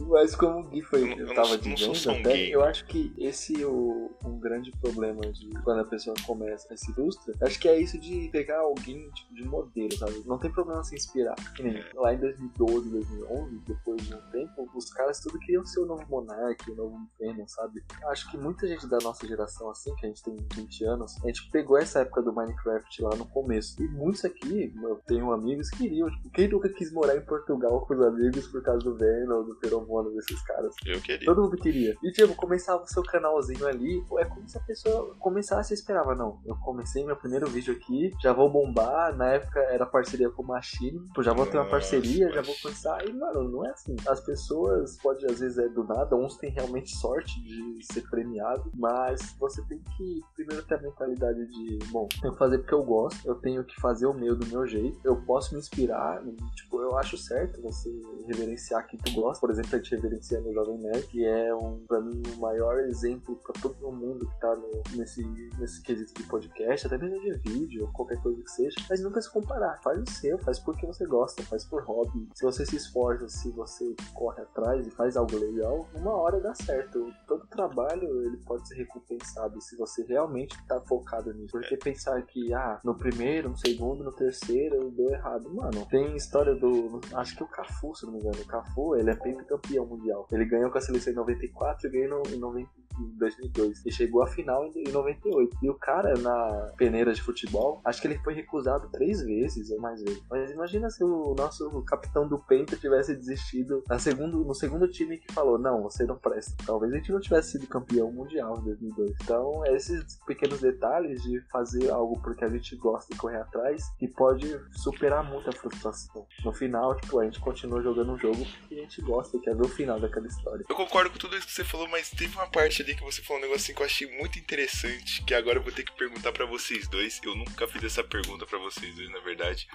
Mas 0.10 0.36
como 0.36 0.60
o 0.60 0.64
Gui 0.70 0.82
foi, 0.82 1.14
Eu 1.14 1.28
eu, 1.30 1.36
tava 1.36 1.58
dizendo, 1.58 2.12
até, 2.12 2.48
eu 2.48 2.64
acho 2.64 2.86
que 2.86 3.14
esse 3.18 3.62
é 3.62 3.66
o, 3.66 4.12
um 4.26 4.40
grande 4.40 4.72
problema 4.82 5.22
de 5.22 5.50
quando 5.64 5.82
a 5.82 5.86
pessoa 5.86 6.16
começa 6.26 6.74
e 6.74 6.78
se 6.78 6.94
frustra. 6.94 7.34
Acho 7.42 7.60
que 7.60 7.68
é 7.68 7.80
isso 7.80 7.98
de 8.00 8.30
pegar 8.32 8.60
alguém 8.60 9.10
tipo, 9.12 9.34
de 9.34 9.44
modelo, 9.44 9.92
sabe? 9.98 10.24
Não 10.26 10.38
tem 10.38 10.52
problema 10.52 10.84
se 10.84 10.96
inspirar. 10.96 11.36
Que 11.56 11.64
nem 11.64 11.84
lá 11.96 12.14
em 12.14 12.18
2012, 12.20 12.90
2011, 12.90 13.60
depois 13.66 14.02
de 14.02 14.14
um 14.14 14.22
tempo, 14.32 14.70
os 14.76 14.92
caras 14.92 15.20
tudo 15.20 15.40
queriam 15.40 15.66
ser 15.66 15.82
o 15.82 15.86
novo 15.86 16.06
Monark, 16.10 16.70
o 16.72 16.76
novo 16.76 16.98
Venom, 17.20 17.48
sabe? 17.48 17.84
Acho 18.06 18.30
que 18.32 18.38
muita 18.38 18.68
gente 18.68 18.88
da 18.88 18.98
nossa 19.00 19.28
geração, 19.28 19.70
assim, 19.70 19.94
que 19.96 20.06
a 20.06 20.10
gente 20.10 20.24
tem 20.24 20.36
20 20.56 20.84
anos, 20.86 21.18
a 21.24 21.28
gente 21.28 21.50
pegou 21.52 21.78
essa 21.78 22.00
época 22.00 22.22
do 22.22 22.34
Minecraft 22.34 23.02
lá 23.02 23.16
no 23.16 23.26
começo. 23.28 23.82
E 23.82 23.88
muitos 23.88 24.24
aqui, 24.26 24.74
eu 24.82 24.96
tenho 25.08 25.32
amigos 25.32 25.70
que 25.70 25.80
queriam, 25.80 26.10
tipo, 26.10 26.30
quem 26.32 26.48
nunca 26.48 26.70
quis 26.70 26.92
morar 26.92 27.16
em 27.16 27.22
Portugal 27.22 27.86
com 27.86 27.94
os 27.94 28.02
amigos 28.02 28.48
por 28.48 28.62
causa 28.62 28.84
do 28.84 28.96
Venom, 28.96 29.39
do 29.44 29.56
feromônio 29.60 30.12
desses 30.14 30.42
caras? 30.44 30.74
Eu 30.86 31.02
queria. 31.02 31.26
Todo 31.26 31.42
mundo 31.44 31.58
queria. 31.58 31.96
E 32.04 32.12
tipo, 32.12 32.36
começava 32.36 32.84
o 32.84 32.88
seu 32.88 33.04
canalzinho 33.04 33.68
ali, 33.68 34.04
é 34.18 34.26
como 34.26 34.48
se 34.48 34.58
a 34.58 34.62
pessoa 34.62 35.16
começasse 35.20 35.74
e 35.74 35.76
esperava, 35.76 36.16
não, 36.16 36.40
eu 36.46 36.56
comecei 36.58 37.04
meu 37.06 37.16
primeiro 37.16 37.48
vídeo 37.48 37.74
aqui, 37.74 38.14
já 38.22 38.34
vou 38.34 38.50
bombar, 38.50 39.16
na 39.16 39.28
época 39.34 39.60
era 39.60 39.86
parceria 39.86 40.30
com 40.30 40.44
o 40.44 40.48
Machine, 40.48 41.00
tipo, 41.06 41.24
já 41.24 41.34
vou 41.34 41.46
ter 41.46 41.58
uma 41.58 41.70
parceria, 41.70 42.32
já 42.32 42.42
vou 42.42 42.56
começar. 42.62 43.06
E, 43.08 43.14
mano, 43.14 43.50
não 43.50 43.66
é 43.66 43.72
assim. 43.72 43.96
As 44.08 44.20
pessoas, 44.22 44.98
pode 45.02 45.26
às 45.26 45.40
vezes 45.40 45.58
é 45.58 45.68
do 45.68 45.84
nada, 45.84 46.16
uns 46.16 46.38
têm 46.38 46.52
realmente 46.52 46.96
sorte 46.96 47.42
de 47.44 47.86
ser 47.92 48.02
premiado, 48.10 48.72
mas 48.74 49.36
você 49.40 49.62
tem 49.64 49.80
que 49.80 50.22
primeiro 50.36 50.64
ter 50.66 50.76
a 50.76 50.82
mentalidade 50.82 51.46
de, 51.48 51.80
bom, 51.92 52.08
eu 52.24 52.34
fazer 52.36 52.60
porque 52.60 52.74
eu 52.74 52.84
gosto, 52.84 53.28
eu 53.28 53.36
tenho 53.36 53.64
que 53.64 53.80
fazer 53.80 54.06
o 54.06 54.14
meu 54.14 54.36
do 54.36 54.46
meu 54.48 54.66
jeito, 54.66 55.00
eu 55.04 55.16
posso 55.24 55.54
me 55.54 55.60
inspirar, 55.60 56.24
tipo, 56.56 56.82
eu 56.82 56.98
acho 56.98 57.18
certo 57.18 57.62
você 57.62 57.90
reverenciar 58.28 58.88
quem 58.88 59.00
tu 59.00 59.12
gosta, 59.14 59.29
por 59.38 59.52
exemplo, 59.52 59.70
a 59.74 59.78
gente 59.78 59.94
reverencia 59.96 60.40
no 60.40 60.54
Jovem 60.54 60.78
Nerd, 60.80 61.06
que 61.08 61.26
é 61.26 61.54
um, 61.54 61.84
pra 61.88 62.00
mim, 62.00 62.22
o 62.36 62.40
maior 62.40 62.80
exemplo 62.80 63.36
pra 63.44 63.54
todo 63.62 63.92
mundo 63.92 64.26
que 64.28 64.40
tá 64.40 64.56
no- 64.56 64.82
nesse, 64.96 65.24
nesse 65.60 65.82
quesito 65.84 66.14
de 66.14 66.28
podcast, 66.28 66.88
até 66.88 66.98
mesmo 66.98 67.20
de 67.20 67.32
vídeo, 67.50 67.90
qualquer 67.94 68.22
coisa 68.22 68.42
que 68.42 68.50
seja, 68.50 68.76
mas 68.90 69.02
nunca 69.02 69.22
se 69.22 69.30
comparar, 69.32 69.80
faz 69.84 70.00
o 70.02 70.10
seu, 70.10 70.38
faz 70.40 70.58
porque 70.60 70.86
você 70.86 71.06
gosta, 71.06 71.44
faz 71.44 71.66
por 71.66 71.84
hobby, 71.84 72.30
se 72.34 72.46
você 72.46 72.66
se 72.66 72.78
esforça, 72.78 73.28
se 73.28 73.52
você 73.52 73.94
corre 74.14 74.42
atrás 74.42 74.88
e 74.88 74.92
faz 74.92 75.18
algo 75.18 75.36
legal, 75.38 75.88
uma 75.94 76.14
hora 76.14 76.40
dá 76.40 76.56
certo, 76.56 77.12
todo 77.28 77.46
trabalho 77.48 78.24
ele 78.24 78.38
pode 78.46 78.68
ser 78.68 78.76
recompensado 78.76 79.60
se 79.62 79.76
você 79.76 80.04
realmente 80.04 80.56
tá 80.68 80.80
focado 80.82 81.34
nisso, 81.34 81.52
porque 81.52 81.76
pensar 81.78 82.22
que, 82.24 82.54
ah, 82.54 82.80
no 82.84 82.96
primeiro, 82.96 83.50
no 83.50 83.58
segundo, 83.58 84.04
no 84.04 84.12
terceiro, 84.12 84.90
deu 84.92 85.10
errado, 85.10 85.54
mano, 85.54 85.86
tem 85.90 86.16
história 86.16 86.56
do, 86.56 87.02
acho 87.14 87.36
que 87.36 87.44
o 87.44 87.48
Cafu, 87.48 87.96
se 87.96 88.06
não 88.06 88.14
me 88.14 88.20
engano, 88.20 88.40
o 88.42 88.46
Cafu, 88.46 88.96
ele 88.96 89.10
é 89.12 89.16
pentacampeão 89.20 89.86
mundial, 89.86 90.28
ele 90.32 90.46
ganhou 90.46 90.72
com 90.72 90.78
a 90.78 90.82
seleção 90.82 91.14
em 91.14 91.16
94 91.16 91.88
e 91.88 91.92
ganhou 91.92 92.24
em 92.28 92.38
90 92.38 92.79
em 93.00 93.18
2002 93.18 93.86
e 93.86 93.92
chegou 93.92 94.24
à 94.24 94.28
final 94.28 94.66
em 94.66 94.80
em 94.80 94.92
98 94.92 95.58
e 95.62 95.70
o 95.70 95.74
cara 95.76 96.14
na 96.18 96.72
peneira 96.78 97.14
de 97.14 97.22
futebol 97.22 97.82
acho 97.84 98.02
que 98.02 98.08
ele 98.08 98.20
foi 98.20 98.34
recusado 98.34 98.90
três 98.90 99.22
vezes 99.22 99.70
ou 99.72 99.80
mais 99.80 100.02
vezes. 100.02 100.24
Mas 100.30 100.52
imagina 100.52 100.90
se 100.90 101.04
o 101.04 101.34
nosso 101.36 101.82
capitão 101.84 102.28
do 102.28 102.40
Penta 102.40 102.76
tivesse 102.76 103.16
desistido 103.16 103.84
na 103.88 104.00
segundo, 104.00 104.44
no 104.44 104.54
segundo 104.54 104.88
time 104.88 105.18
que 105.18 105.34
falou 105.34 105.58
não, 105.58 105.84
você 105.84 106.06
não 106.06 106.18
presta. 106.18 106.56
Talvez 106.66 106.94
a 106.94 106.98
gente 106.98 107.12
não 107.12 107.20
tivesse 107.20 107.52
sido 107.52 107.68
campeão 107.68 108.12
mundial 108.12 108.58
em 108.60 108.64
2002 108.64 109.12
então 109.22 109.66
esses 109.68 110.20
pequenos 110.26 110.62
detalhes 110.62 111.22
de 111.24 111.42
fazer 111.52 111.90
algo 111.90 112.20
porque 112.22 112.46
a 112.46 112.50
gente 112.50 112.76
gosta 112.76 113.14
e 113.14 113.18
correr 113.18 113.38
atrás 113.38 113.90
que 113.98 114.08
pode 114.08 114.48
superar 114.72 115.24
muito 115.24 115.50
a 115.50 115.54
frustração. 115.54 116.26
No 116.44 116.54
final 116.54 116.96
tipo 116.96 117.20
a 117.20 117.26
gente 117.26 117.40
continua 117.40 117.82
jogando 117.82 118.14
um 118.14 118.18
jogo 118.18 118.46
que 118.68 118.80
a 118.80 118.82
gente 118.82 119.02
gosta 119.02 119.38
e 119.38 119.40
quer 119.40 119.56
ver 119.56 119.66
o 119.66 119.70
final 119.70 120.00
daquela 120.00 120.28
história. 120.28 120.66
Eu 120.68 120.76
concordo 120.76 121.10
com 121.10 121.18
tudo 121.18 121.36
isso 121.36 121.48
que 121.48 121.54
você 121.54 121.64
falou, 121.64 121.88
mas 121.88 122.10
teve 122.10 122.36
uma 122.36 122.48
parte 122.48 122.82
ali 122.82 122.89
que 122.96 123.04
você 123.04 123.22
falou 123.22 123.42
um 123.42 123.46
negocinho 123.46 123.76
que 123.76 123.82
eu 123.82 123.86
achei 123.86 124.08
muito 124.18 124.40
interessante, 124.40 125.24
que 125.24 125.34
agora 125.34 125.60
eu 125.60 125.64
vou 125.64 125.72
ter 125.72 125.84
que 125.84 125.92
perguntar 125.94 126.32
pra 126.32 126.46
vocês 126.46 126.88
dois. 126.88 127.20
Eu 127.24 127.36
nunca 127.36 127.68
fiz 127.68 127.84
essa 127.84 128.04
pergunta 128.04 128.46
pra 128.46 128.58
vocês 128.60 128.96
dois, 128.96 129.10
na 129.10 129.20
verdade. 129.20 129.68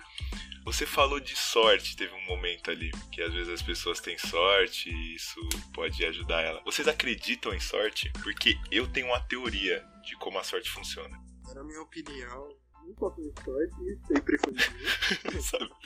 Você 0.65 0.87
falou 0.87 1.21
de 1.21 1.37
sorte, 1.37 1.97
teve 1.97 2.15
um 2.15 2.25
momento 2.27 2.71
ali, 2.71 2.91
que 3.13 3.21
às 3.23 3.33
vezes 3.33 3.53
as 3.53 3.63
pessoas 3.63 4.01
têm 4.01 4.17
sorte 4.17 4.89
e 4.89 5.15
isso 5.15 5.39
pode 5.75 6.05
ajudar 6.07 6.41
ela. 6.43 6.63
Vocês 6.65 6.89
acreditam 6.89 7.53
em 7.53 7.61
sorte? 7.61 8.11
Porque 8.23 8.57
eu 8.71 8.87
tenho 8.87 9.09
uma 9.09 9.21
teoria 9.21 9.85
de 10.03 10.17
como 10.17 10.39
a 10.39 10.45
sorte 10.45 10.71
funciona. 10.71 11.17
Na 11.55 11.63
minha 11.63 11.83
opinião, 11.83 12.57
pouco 12.95 13.21
de 13.21 13.33
sorte, 13.43 13.99
sempre 14.07 14.39
foi? 14.39 14.55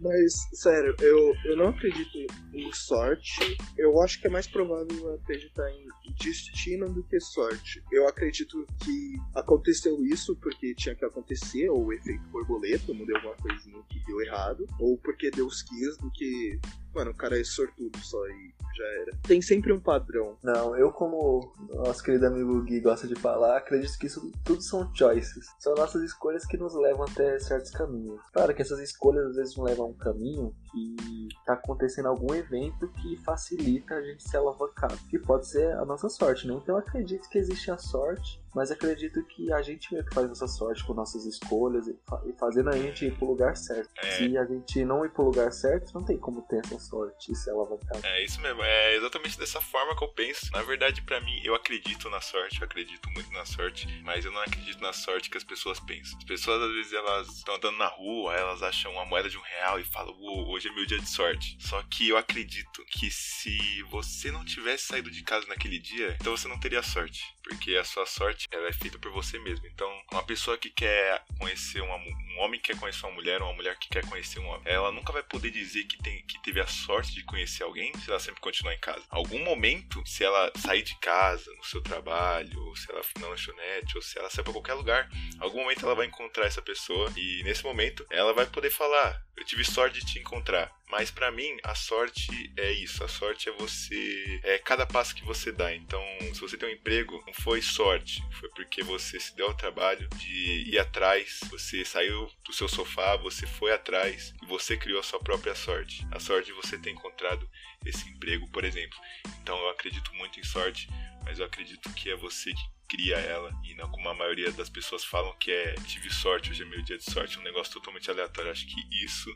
Mas, 0.00 0.48
sério, 0.52 0.94
eu, 1.00 1.34
eu 1.44 1.56
não 1.56 1.68
acredito 1.68 2.18
em 2.52 2.72
sorte. 2.72 3.56
Eu 3.76 4.00
acho 4.02 4.20
que 4.20 4.26
é 4.26 4.30
mais 4.30 4.46
provável 4.46 5.14
acreditar 5.14 5.68
em 5.70 5.88
destino 6.18 6.92
do 6.92 7.02
que 7.04 7.18
sorte. 7.20 7.82
Eu 7.90 8.08
acredito 8.08 8.66
que 8.84 9.16
aconteceu 9.34 10.04
isso 10.04 10.36
porque 10.36 10.74
tinha 10.74 10.94
que 10.94 11.04
acontecer, 11.04 11.68
ou 11.68 11.86
o 11.86 11.92
efeito 11.92 12.22
borboleta, 12.28 12.92
mudei 12.92 13.16
alguma 13.16 13.34
coisinha 13.36 13.82
que 13.88 13.98
deu 14.06 14.20
errado, 14.20 14.66
ou 14.78 14.98
porque 14.98 15.30
Deus 15.30 15.62
quis 15.62 15.96
do 15.98 16.10
que. 16.10 16.58
Mano, 16.94 17.10
o 17.10 17.14
cara 17.14 17.38
é 17.38 17.44
sortudo 17.44 17.98
só 17.98 18.24
e 18.28 18.54
já 18.76 18.84
era. 19.02 19.12
Tem 19.22 19.40
sempre 19.40 19.72
um 19.72 19.80
padrão. 19.80 20.36
Não, 20.42 20.76
eu 20.76 20.92
como 20.92 21.52
nosso 21.70 22.02
querido 22.02 22.26
amigo 22.26 22.62
Gui 22.62 22.80
gosta 22.80 23.06
de 23.06 23.14
falar, 23.14 23.56
acredito 23.56 23.98
que 23.98 24.06
isso 24.06 24.30
tudo 24.44 24.62
são 24.62 24.92
choices. 24.94 25.46
São 25.58 25.74
nossas 25.74 26.02
escolhas 26.02 26.44
que 26.46 26.56
nos 26.56 26.74
levam 26.74 27.04
até 27.04 27.38
certos 27.38 27.70
caminhos. 27.70 28.20
Claro 28.32 28.54
que 28.54 28.62
essas 28.62 28.80
escolhas 28.80 29.26
às 29.26 29.36
vezes 29.36 29.56
nos 29.56 29.66
levam 29.66 29.86
a 29.86 29.88
um 29.88 29.94
caminho 29.94 30.54
que 30.72 31.28
tá 31.44 31.54
acontecendo 31.54 32.06
algum 32.06 32.34
evento 32.34 32.88
que 33.00 33.16
facilita 33.24 33.94
a 33.94 34.02
gente 34.02 34.28
se 34.28 34.36
alavancar. 34.36 34.92
Que 35.08 35.18
pode 35.18 35.48
ser 35.48 35.72
a 35.74 35.84
nossa 35.84 36.08
sorte, 36.08 36.46
né? 36.46 36.54
Então 36.54 36.74
eu 36.74 36.80
acredito 36.80 37.28
que 37.28 37.38
existe 37.38 37.70
a 37.70 37.78
sorte, 37.78 38.42
mas 38.54 38.70
acredito 38.70 39.22
que 39.26 39.52
a 39.52 39.62
gente 39.62 39.92
meio 39.92 40.04
que 40.06 40.14
faz 40.14 40.30
essa 40.30 40.46
sorte 40.46 40.84
com 40.84 40.94
nossas 40.94 41.24
escolhas 41.26 41.86
e, 41.88 41.96
fa- 42.08 42.22
e 42.26 42.32
fazendo 42.38 42.70
a 42.70 42.76
gente 42.76 43.06
ir 43.06 43.14
pro 43.16 43.26
lugar 43.26 43.56
certo. 43.56 43.90
É. 43.98 44.10
Se 44.12 44.36
a 44.38 44.44
gente 44.44 44.84
não 44.84 45.04
ir 45.04 45.10
pro 45.10 45.24
lugar 45.24 45.52
certo, 45.52 45.92
não 45.94 46.04
tem 46.04 46.18
como 46.18 46.42
ter 46.42 46.60
essa 46.64 46.78
sorte 46.78 47.32
e 47.32 47.34
se 47.34 47.50
alavancar. 47.50 48.00
É 48.04 48.24
isso 48.24 48.40
mesmo, 48.40 48.62
é 48.62 48.96
exatamente 48.96 49.38
dessa 49.38 49.60
forma 49.60 49.96
que 49.96 50.04
eu 50.04 50.08
penso. 50.08 50.50
Na 50.52 50.62
verdade, 50.62 51.02
pra 51.02 51.20
mim, 51.20 51.40
eu 51.44 51.54
acredito 51.54 52.08
na 52.10 52.20
sorte, 52.20 52.60
eu 52.60 52.64
acredito 52.66 53.08
muito 53.10 53.30
na 53.32 53.44
sorte, 53.44 53.86
mas 54.04 54.24
eu 54.24 54.32
não 54.32 54.40
acredito 54.40 54.80
na 54.80 54.92
sorte 54.92 55.28
que 55.30 55.36
as 55.36 55.44
pessoas 55.44 55.80
pensam. 55.80 56.16
As 56.18 56.24
pessoas, 56.24 56.62
às 56.62 56.72
vezes, 56.72 56.92
elas 56.92 57.28
estão 57.28 57.54
andando 57.56 57.76
na 57.78 57.86
rua, 57.88 58.34
elas 58.34 58.62
acham 58.62 58.92
uma 58.92 59.04
moeda 59.04 59.28
de 59.28 59.36
um 59.38 59.42
real 59.42 59.78
e 59.80 59.84
falam, 59.84 60.14
Uou, 60.18 60.48
hoje 60.50 60.68
é 60.68 60.72
meu 60.74 60.86
dia 60.86 60.98
de 60.98 61.08
sorte. 61.08 61.56
Só 61.60 61.82
que 61.84 62.08
eu 62.08 62.16
acredito 62.16 62.84
que 62.90 63.10
se 63.10 63.82
você 63.90 64.30
não 64.30 64.44
tivesse 64.44 64.84
saído 64.86 65.10
de 65.10 65.22
casa 65.22 65.46
naquele 65.46 65.78
dia, 65.78 66.16
então 66.20 66.36
você 66.36 66.48
não 66.48 66.58
teria 66.58 66.82
sorte. 66.82 67.22
Porque 67.42 67.76
a 67.76 67.84
sua 67.84 68.06
sorte, 68.06 68.43
ela 68.50 68.68
é 68.68 68.72
feita 68.72 68.98
por 68.98 69.12
você 69.12 69.38
mesmo. 69.38 69.66
Então, 69.66 69.90
uma 70.12 70.22
pessoa 70.22 70.56
que 70.56 70.70
quer 70.70 71.22
conhecer 71.38 71.80
uma, 71.80 71.96
um 71.96 72.40
homem 72.40 72.60
que 72.60 72.72
quer 72.72 72.78
conhecer 72.78 73.06
uma 73.06 73.14
mulher, 73.14 73.40
ou 73.40 73.48
uma 73.48 73.56
mulher 73.56 73.76
que 73.78 73.88
quer 73.88 74.04
conhecer 74.06 74.38
um 74.38 74.46
homem, 74.46 74.62
ela 74.64 74.92
nunca 74.92 75.12
vai 75.12 75.22
poder 75.22 75.50
dizer 75.50 75.84
que, 75.84 75.98
tem, 75.98 76.22
que 76.26 76.40
teve 76.42 76.60
a 76.60 76.66
sorte 76.66 77.14
de 77.14 77.24
conhecer 77.24 77.62
alguém 77.62 77.92
se 77.98 78.10
ela 78.10 78.20
sempre 78.20 78.40
continuar 78.40 78.74
em 78.74 78.80
casa. 78.80 79.04
Algum 79.10 79.42
momento, 79.44 80.02
se 80.06 80.24
ela 80.24 80.50
sair 80.56 80.82
de 80.82 80.98
casa, 80.98 81.50
no 81.56 81.64
seu 81.64 81.80
trabalho, 81.80 82.60
ou 82.60 82.76
se 82.76 82.90
ela 82.90 83.02
for 83.02 83.20
na 83.20 83.28
lanchonete, 83.28 83.96
ou 83.96 84.02
se 84.02 84.18
ela 84.18 84.30
sair 84.30 84.44
pra 84.44 84.52
qualquer 84.52 84.74
lugar, 84.74 85.08
algum 85.38 85.60
momento 85.60 85.84
ela 85.84 85.94
vai 85.94 86.06
encontrar 86.06 86.46
essa 86.46 86.62
pessoa 86.62 87.12
e 87.16 87.42
nesse 87.44 87.64
momento 87.64 88.06
ela 88.10 88.32
vai 88.32 88.46
poder 88.46 88.70
falar: 88.70 89.22
Eu 89.36 89.44
tive 89.44 89.64
sorte 89.64 90.00
de 90.00 90.06
te 90.06 90.18
encontrar. 90.18 90.70
Mas 90.90 91.10
pra 91.10 91.30
mim, 91.30 91.56
a 91.62 91.74
sorte 91.74 92.52
é 92.56 92.70
isso. 92.72 93.02
A 93.02 93.08
sorte 93.08 93.48
é 93.48 93.52
você. 93.52 94.40
É 94.42 94.58
cada 94.58 94.86
passo 94.86 95.14
que 95.14 95.24
você 95.24 95.50
dá. 95.50 95.74
Então, 95.74 96.02
se 96.32 96.40
você 96.40 96.56
tem 96.56 96.68
um 96.68 96.72
emprego, 96.72 97.22
não 97.26 97.34
foi 97.34 97.60
sorte. 97.62 98.22
Foi 98.38 98.48
porque 98.50 98.82
você 98.82 99.18
se 99.18 99.34
deu 99.34 99.46
ao 99.46 99.56
trabalho 99.56 100.08
de 100.10 100.70
ir 100.70 100.78
atrás. 100.78 101.40
Você 101.50 101.84
saiu 101.84 102.30
do 102.44 102.52
seu 102.52 102.68
sofá, 102.68 103.16
você 103.16 103.46
foi 103.46 103.72
atrás 103.72 104.34
e 104.42 104.46
você 104.46 104.76
criou 104.76 105.00
a 105.00 105.02
sua 105.02 105.18
própria 105.18 105.54
sorte. 105.54 106.06
A 106.12 106.20
sorte 106.20 106.46
de 106.46 106.52
você 106.52 106.78
ter 106.78 106.90
encontrado 106.90 107.48
esse 107.84 108.08
emprego, 108.08 108.48
por 108.50 108.64
exemplo. 108.64 108.98
Então, 109.42 109.58
eu 109.58 109.70
acredito 109.70 110.14
muito 110.14 110.38
em 110.38 110.44
sorte, 110.44 110.88
mas 111.24 111.38
eu 111.38 111.46
acredito 111.46 111.92
que 111.94 112.10
é 112.10 112.16
você 112.16 112.52
que 112.52 112.73
cria 112.94 113.16
ela 113.16 113.50
e 113.64 113.74
não 113.74 113.90
como 113.90 114.08
a 114.08 114.14
maioria 114.14 114.52
das 114.52 114.68
pessoas 114.68 115.04
falam 115.04 115.34
que 115.40 115.50
é 115.50 115.74
tive 115.86 116.08
sorte, 116.12 116.52
hoje 116.52 116.62
é 116.62 116.66
meu 116.66 116.80
dia 116.82 116.96
de 116.96 117.04
sorte, 117.04 117.40
um 117.40 117.42
negócio 117.42 117.72
totalmente 117.72 118.08
aleatório. 118.08 118.52
Acho 118.52 118.66
que 118.66 119.04
isso 119.04 119.34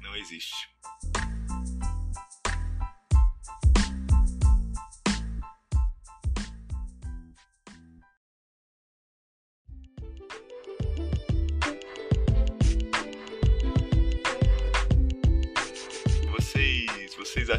não 0.00 0.14
existe. 0.14 0.68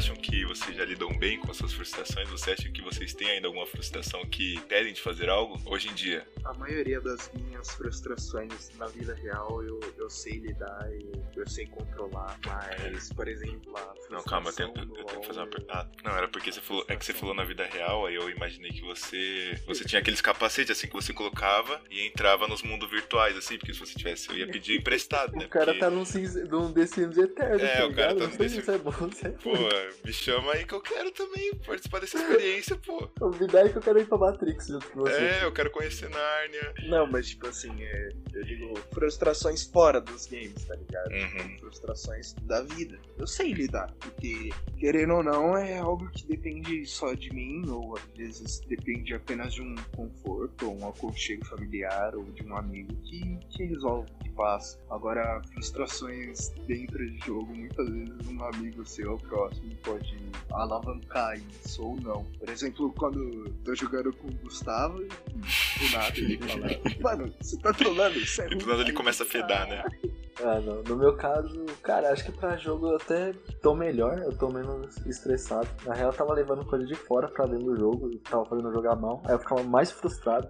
Acham 0.02 0.16
que 0.16 0.44
vocês 0.44 0.76
já 0.76 0.84
lidam 0.84 1.16
bem 1.16 1.38
com 1.38 1.50
as 1.52 1.56
suas 1.56 1.72
frustrações? 1.72 2.28
Você 2.28 2.50
acha 2.50 2.68
que 2.68 2.82
vocês 2.82 3.14
têm 3.14 3.30
ainda 3.30 3.46
alguma 3.46 3.64
frustração 3.66 4.24
que 4.26 4.60
pedem 4.62 4.92
de 4.92 5.00
fazer 5.00 5.28
algo 5.28 5.60
hoje 5.64 5.88
em 5.88 5.94
dia? 5.94 6.26
A 6.44 6.52
maioria 6.54 7.00
das 7.00 7.30
minhas 7.34 7.70
frustrações 7.74 8.70
na 8.78 8.86
vida 8.88 9.14
real 9.14 9.62
eu, 9.62 9.78
eu 9.96 10.10
sei 10.10 10.38
lidar 10.38 10.88
e 10.92 11.12
eu 11.36 11.48
sei 11.48 11.66
controlar, 11.66 12.36
mas, 12.44 13.12
por 13.12 13.28
exemplo, 13.28 13.76
a 13.76 13.94
Não, 14.10 14.22
calma, 14.24 14.50
eu 14.50 14.54
tenho, 14.54 14.68
eu 14.76 15.04
tenho 15.04 15.20
que 15.20 15.26
fazer 15.26 15.38
uma 15.38 15.46
pergunta. 15.46 15.72
Ah, 15.72 15.86
não, 16.02 16.16
era 16.16 16.26
porque 16.26 16.50
você 16.50 16.60
falou, 16.60 16.84
é 16.88 16.96
que 16.96 17.04
você 17.04 17.12
falou 17.12 17.34
na 17.34 17.44
vida 17.44 17.64
real, 17.64 18.04
aí 18.06 18.16
eu 18.16 18.28
imaginei 18.28 18.72
que 18.72 18.82
você 18.82 19.56
você 19.66 19.84
tinha 19.84 20.00
aqueles 20.00 20.20
capacetes 20.20 20.76
assim 20.76 20.88
que 20.88 20.94
você 20.94 21.12
colocava 21.12 21.80
e 21.90 22.04
entrava 22.08 22.48
nos 22.48 22.60
mundos 22.62 22.90
virtuais, 22.90 23.36
assim, 23.36 23.56
porque 23.56 23.72
se 23.72 23.78
você 23.78 23.94
tivesse, 23.96 24.28
eu 24.28 24.36
ia 24.36 24.48
pedir 24.48 24.78
emprestado, 24.80 25.36
né? 25.36 25.44
O 25.44 25.48
cara 25.48 25.66
porque... 25.66 25.78
tá 25.78 25.88
num, 25.90 26.04
cinza- 26.04 26.44
num 26.46 26.72
The 26.72 26.86
Sims 26.86 27.16
eterno, 27.16 27.64
É, 27.64 27.76
tá 27.78 27.86
o 27.86 27.94
cara 27.94 28.14
tá 28.14 28.20
Não 28.20 28.26
num 28.30 28.36
sei 28.36 28.38
The 28.38 28.48
se 28.48 28.54
Sims- 28.54 28.62
isso 28.62 28.70
é 28.72 28.78
bom, 28.78 29.12
se 29.12 29.26
é 29.26 29.30
Pô. 29.30 29.52
Me 30.04 30.12
chama 30.12 30.52
aí 30.52 30.64
que 30.64 30.74
eu 30.74 30.80
quero 30.80 31.10
também 31.12 31.54
participar 31.66 32.00
dessa 32.00 32.18
experiência, 32.18 32.76
pô. 32.76 33.08
Convidar 33.18 33.68
que 33.68 33.76
eu 33.76 33.82
quero 33.82 34.00
ir 34.00 34.06
pra 34.06 34.18
Matrix 34.18 34.68
junto 34.68 34.90
com 34.90 35.00
você. 35.00 35.14
É, 35.14 35.44
eu 35.44 35.52
quero 35.52 35.70
conhecer 35.70 36.08
Nárnia. 36.08 36.74
Não, 36.88 37.06
mas 37.06 37.28
tipo 37.28 37.46
assim, 37.46 37.72
é, 37.82 38.08
eu 38.34 38.44
digo 38.44 38.74
frustrações 38.92 39.64
fora 39.64 40.00
dos 40.00 40.26
games, 40.26 40.64
tá 40.64 40.74
ligado? 40.74 41.10
Uhum. 41.12 41.58
Frustrações 41.58 42.34
da 42.42 42.62
vida. 42.62 42.98
Eu 43.18 43.26
sei 43.26 43.52
lidar, 43.52 43.92
porque 44.00 44.50
querendo 44.78 45.14
ou 45.14 45.22
não 45.22 45.56
é 45.56 45.78
algo 45.78 46.10
que 46.10 46.26
depende 46.26 46.84
só 46.86 47.14
de 47.14 47.32
mim, 47.32 47.68
ou 47.68 47.96
às 47.96 48.04
vezes 48.16 48.60
depende 48.60 49.14
apenas 49.14 49.54
de 49.54 49.62
um 49.62 49.74
conforto, 49.94 50.68
ou 50.68 50.78
um 50.78 50.88
aconchego 50.88 51.44
familiar, 51.46 52.14
ou 52.14 52.24
de 52.24 52.44
um 52.44 52.56
amigo 52.56 52.94
que, 53.04 53.38
que 53.50 53.64
resolve, 53.64 54.10
que 54.22 54.30
passa. 54.30 54.78
Agora, 54.90 55.40
frustrações 55.52 56.50
dentro 56.66 56.98
de 56.98 57.18
jogo, 57.24 57.54
muitas 57.54 57.88
vezes 57.88 58.28
um 58.28 58.44
amigo 58.44 58.84
seu 58.86 59.16
próximo 59.18 59.70
pode 59.82 60.16
alavancar 60.52 61.38
isso 61.38 61.82
ou 61.82 61.96
não. 62.00 62.24
Por 62.38 62.48
exemplo, 62.48 62.92
quando 62.96 63.50
tô 63.64 63.74
jogando 63.74 64.12
com 64.14 64.28
o 64.28 64.32
Gustavo, 64.32 64.98
do 64.98 65.90
nada 65.92 66.18
ele 66.18 66.38
fala, 66.38 67.16
mano, 67.16 67.34
você 67.40 67.56
tá 67.58 67.72
trolando, 67.72 68.18
isso 68.18 68.42
é 68.42 68.46
E 68.46 68.48
do 68.50 68.54
ruim." 68.56 68.66
nada 68.66 68.82
ele 68.82 68.92
começa 68.92 69.22
a 69.22 69.26
fedar, 69.26 69.68
né? 69.68 69.84
Ah. 70.40 70.60
No 70.88 70.96
meu 70.96 71.16
caso, 71.16 71.64
cara, 71.82 72.10
acho 72.10 72.24
que 72.24 72.32
pra 72.32 72.56
jogo 72.56 72.88
eu 72.88 72.96
até 72.96 73.32
tô 73.62 73.74
melhor, 73.74 74.18
eu 74.18 74.36
tô 74.36 74.48
menos 74.48 74.96
estressado. 75.06 75.68
Na 75.84 75.94
real, 75.94 76.10
eu 76.10 76.16
tava 76.16 76.32
levando 76.32 76.64
coisa 76.66 76.84
de 76.86 76.94
fora 76.94 77.28
pra 77.28 77.46
dentro 77.46 77.66
do 77.66 77.76
jogo, 77.76 78.10
tava 78.18 78.44
fazendo 78.46 78.72
jogar 78.72 78.96
mal. 78.96 79.22
Aí 79.26 79.34
eu 79.34 79.38
ficava 79.38 79.62
mais 79.62 79.90
frustrado, 79.92 80.48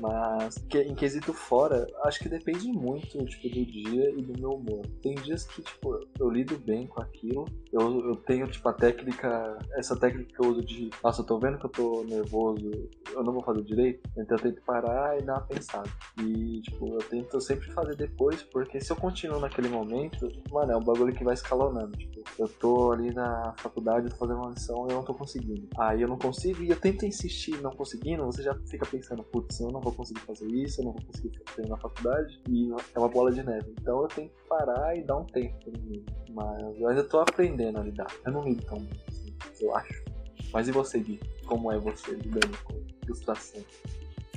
mas 0.00 0.56
que- 0.68 0.82
em 0.82 0.94
quesito 0.94 1.32
fora, 1.32 1.86
acho 2.04 2.20
que 2.20 2.28
depende 2.28 2.68
muito, 2.72 3.24
tipo, 3.26 3.48
do 3.48 3.66
dia 3.66 4.10
e 4.10 4.22
do 4.22 4.38
meu 4.40 4.50
humor. 4.50 4.86
Tem 5.02 5.14
dias 5.16 5.44
que, 5.44 5.62
tipo, 5.62 5.98
eu 6.18 6.30
lido 6.30 6.56
bem 6.58 6.86
com 6.86 7.02
aquilo, 7.02 7.44
eu, 7.72 8.08
eu 8.08 8.16
tenho, 8.16 8.46
tipo, 8.46 8.68
a 8.68 8.72
técnica, 8.72 9.58
essa 9.76 9.96
técnica 9.98 10.32
que 10.32 10.40
eu 10.46 10.50
uso 10.50 10.64
de, 10.64 10.90
nossa, 11.02 11.22
eu 11.22 11.26
tô 11.26 11.38
vendo 11.38 11.58
que 11.58 11.66
eu 11.66 11.70
tô 11.70 12.04
nervoso, 12.04 12.70
eu 13.12 13.22
não 13.22 13.32
vou 13.32 13.42
fazer 13.42 13.62
direito, 13.62 14.08
então 14.16 14.36
eu 14.36 14.42
tento 14.42 14.62
parar 14.62 15.18
e 15.18 15.22
dar 15.22 15.34
uma 15.34 15.42
pensada. 15.42 15.88
E, 16.20 16.60
tipo, 16.62 16.86
eu 16.94 17.02
tento 17.08 17.40
sempre 17.40 17.70
fazer 17.72 17.96
depois, 17.96 18.42
porque 18.42 18.80
se 18.80 18.90
eu 18.90 18.96
continuo 19.24 19.40
naquele 19.40 19.68
momento, 19.68 20.28
mano, 20.50 20.72
é 20.72 20.76
um 20.76 20.82
bagulho 20.82 21.14
que 21.14 21.24
vai 21.24 21.34
escalonando. 21.34 21.96
Tipo, 21.96 22.22
eu 22.38 22.48
tô 22.48 22.92
ali 22.92 23.12
na 23.12 23.54
faculdade, 23.56 24.10
fazendo 24.10 24.40
uma 24.40 24.50
lição 24.50 24.86
e 24.86 24.92
eu 24.92 24.96
não 24.96 25.04
tô 25.04 25.14
conseguindo. 25.14 25.66
Aí 25.78 26.02
eu 26.02 26.08
não 26.08 26.18
consigo 26.18 26.62
e 26.62 26.70
eu 26.70 26.78
tento 26.78 27.06
insistir 27.06 27.60
não 27.62 27.70
conseguindo, 27.70 28.24
você 28.24 28.42
já 28.42 28.54
fica 28.68 28.84
pensando, 28.84 29.22
putz, 29.24 29.60
eu 29.60 29.70
não 29.70 29.80
vou 29.80 29.92
conseguir 29.92 30.20
fazer 30.20 30.46
isso, 30.46 30.80
eu 30.80 30.84
não 30.86 30.92
vou 30.92 31.02
conseguir 31.02 31.40
fazer 31.46 31.68
na 31.68 31.76
faculdade, 31.78 32.40
e 32.48 32.70
é 32.94 32.98
uma 32.98 33.08
bola 33.08 33.32
de 33.32 33.42
neve. 33.42 33.74
Então 33.80 34.02
eu 34.02 34.08
tenho 34.08 34.28
que 34.28 34.48
parar 34.48 34.96
e 34.96 35.02
dar 35.02 35.16
um 35.16 35.24
tempo 35.24 35.56
pra 35.64 35.80
mim. 35.80 36.04
Mas 36.30 36.96
eu 36.96 37.08
tô 37.08 37.20
aprendendo 37.20 37.78
a 37.78 37.82
lidar. 37.82 38.12
Eu 38.26 38.32
não 38.32 38.44
lido 38.44 38.62
tão 38.66 38.78
bem, 38.78 39.00
assim, 39.08 39.34
eu 39.60 39.74
acho. 39.74 40.04
Mas 40.52 40.68
e 40.68 40.72
você, 40.72 41.00
Gui? 41.00 41.20
Como 41.46 41.72
é 41.72 41.78
você 41.78 42.12
lidando 42.12 42.56
com 42.64 42.74
frustração? 43.06 43.62